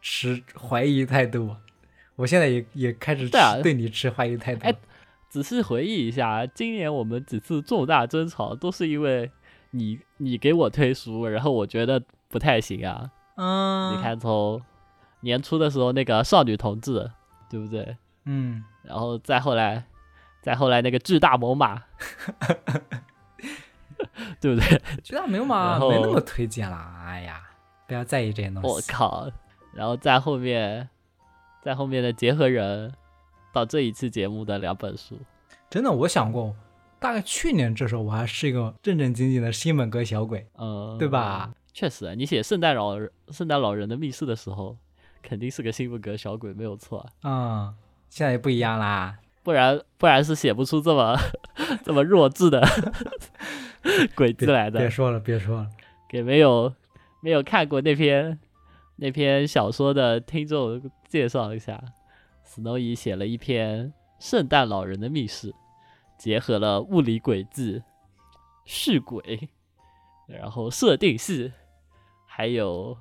[0.00, 1.56] 持怀疑态度。
[2.16, 4.60] 我现在也也开始持对你持怀疑态度。
[4.64, 4.74] 哎
[5.30, 9.30] 仔细回忆一下，今年我们几次重大争吵都是因为
[9.70, 13.10] 你你给我推书，然后我觉得不太行啊。
[13.36, 14.60] 嗯，你，看从
[15.20, 17.10] 年初的时候那个少女同志，
[17.48, 17.96] 对不对？
[18.24, 19.84] 嗯，然后再后来，
[20.42, 21.80] 再后来那个巨大猛犸，
[24.40, 24.82] 对不对？
[25.02, 27.04] 巨大没有嘛，然后没那么推荐啦。
[27.06, 27.40] 哎呀，
[27.86, 28.80] 不要在意这些东西我。
[28.88, 29.30] 靠！
[29.72, 30.88] 然后在后面，
[31.62, 32.92] 在后面的结合人
[33.52, 35.18] 到这一期节目的两本书，
[35.70, 36.54] 真的，我想过，
[36.98, 41.50] 大概去年这时候我还是一个正正经经的新本格小鬼，嗯，对吧？
[41.72, 44.76] 确实，你写圣诞老人圣诞老人的密室的时候，
[45.22, 47.06] 肯定是个新风格小鬼，没有错。
[47.22, 47.74] 嗯，
[48.08, 49.18] 现在也不一样啦。
[49.42, 51.16] 不然不然是写不出这么
[51.82, 52.62] 这么弱智的
[54.14, 54.78] 鬼别子来的。
[54.78, 55.70] 别说了，别说了。
[56.08, 56.72] 给没有
[57.20, 58.38] 没有看过那篇
[58.96, 61.82] 那篇小说的听众介绍一下
[62.46, 63.88] ，Snowy 写了一篇
[64.20, 65.50] 《圣诞老人的密室》，
[66.18, 67.82] 结合了物理轨迹、
[68.64, 69.48] 续轨，
[70.28, 71.52] 然后设定系，
[72.34, 72.96] 还有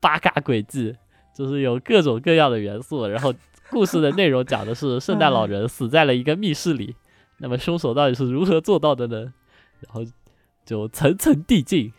[0.00, 0.94] 八嘎轨迹，
[1.34, 3.08] 就是有各种各样的元素。
[3.08, 3.34] 然后
[3.68, 6.94] 故事的内容讲的是圣诞老人死在了一个密室里，
[7.38, 9.32] 那么凶手到底是如何做到的呢？
[9.80, 10.02] 然后
[10.64, 11.92] 就层层递进，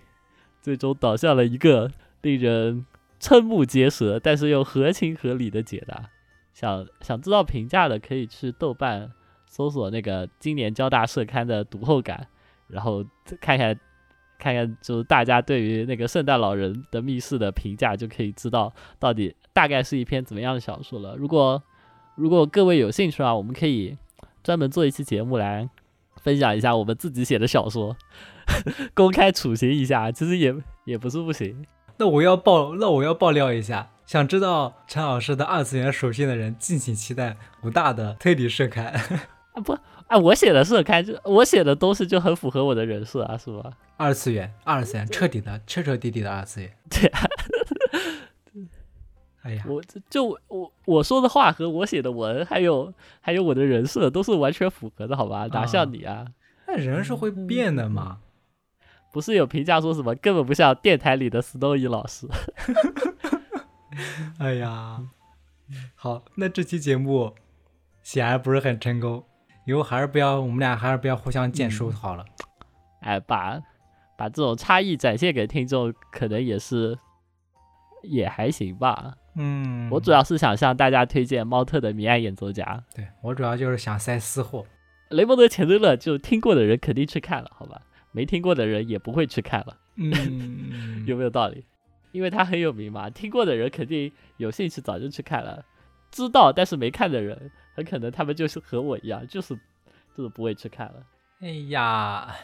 [0.62, 2.86] 最终导向了一个令人
[3.20, 6.10] 瞠目结舌，但是又合情合理的解答。
[6.54, 9.12] 想想知道评价的，可以去豆瓣
[9.46, 12.28] 搜索那个今年交大社刊的读后感，
[12.68, 13.04] 然后
[13.42, 13.78] 看看
[14.38, 21.16] 看看，就是大家对于那个圣诞老人的密室的评价，就可以知道到底大概是一篇怎么样的小说了。
[21.16, 21.62] 如果
[22.16, 23.98] 如果各位有兴趣啊，我们可以
[24.44, 25.70] 专门做一期节目来
[26.18, 27.96] 分享一下我们自己写的小说，
[28.94, 31.66] 公开处刑一下，其实也也不是不行。
[31.98, 38.84] 那我要爆，那我要爆料一下，想知道陈老师的二次元属性的人，敬请期待武大的推理盛开。
[39.54, 39.78] 啊不
[40.08, 43.72] 啊，我写的社刊就我写的东西就很符合我的人设啊，是吧？
[43.98, 46.72] 二次元，二次元，彻底的，彻彻底底的二次元。
[46.90, 47.20] 对啊，
[49.44, 55.48] 哎呀，我这就我我说的话和我写的文，还有还有我的人设都是完全符合的，好吧？
[55.52, 56.26] 哪像你啊？
[56.68, 58.20] 那人是会变的嘛？
[59.12, 62.28] 不是有评价说什么根本不像电台里的 Snowy 老师？
[64.38, 65.02] 哎呀，
[65.96, 67.34] 好，那这期节目
[68.04, 69.26] 显然不是很成功，
[69.68, 72.24] 以后还是不要我们俩还是不要互相见书好了。
[73.02, 73.62] 哎，把
[74.18, 76.98] 把这种差异展现给听众，可能也是
[78.02, 79.14] 也还行吧。
[79.36, 82.64] 嗯，我主要是想向大家推荐猫特的《迷爱演奏家》。
[82.96, 84.66] 对我主要就是想塞私货。
[85.10, 87.82] 雷蒙德·钱德勒，就听过的人肯定去看了，好吧？
[88.14, 89.78] 没听过的人也不会去看了。
[89.98, 91.66] 嗯， 有没有道理？
[92.14, 95.62] 因为他很有名嘛，听过的人肯定有兴趣，早就去看了。
[96.12, 99.56] 知道但是没看的人，很可能他们就是和我一样，就是
[100.16, 101.04] 就是不会去看了。
[101.40, 102.36] 哎呀，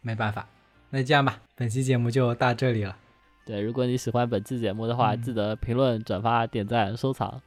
[0.00, 0.46] 没办法，
[0.90, 2.96] 那这样吧，本期节目就到这里了。
[3.44, 7.40] 对，如果你喜欢本期节目的话，嗯记得评论、转发、点赞、收藏。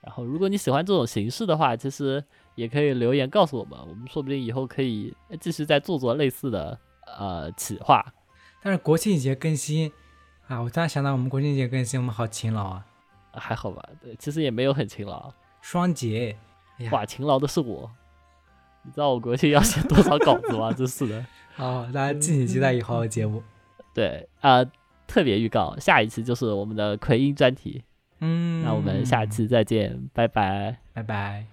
[0.00, 2.24] 然后，如果你喜欢这种形式的话，其实
[2.56, 6.76] 也可以留言告诉我们，我们说不定以后可以继续再做做类似的
[7.18, 8.04] 呃企划。
[8.60, 9.92] 但是国庆节更新
[10.48, 12.86] 啊，我突然想到，我们国庆节更新，我们好勤劳啊，
[13.32, 13.82] 还好吧？
[14.02, 15.32] 对，其实也没有很勤劳。
[15.60, 16.36] 双节。
[16.78, 17.90] 哎，哇，勤劳的是我。
[18.84, 20.72] 你知道我国庆要写多少稿子吗？
[20.74, 21.24] 真是的。
[21.54, 23.42] 好，大家敬请期待以后的节目。
[23.94, 24.64] 对啊、
[25.06, 27.84] 特别预告，下一期就是我们的奎因专题。
[28.20, 30.78] 嗯，那我们下期再见，拜拜。
[30.92, 31.51] 拜拜。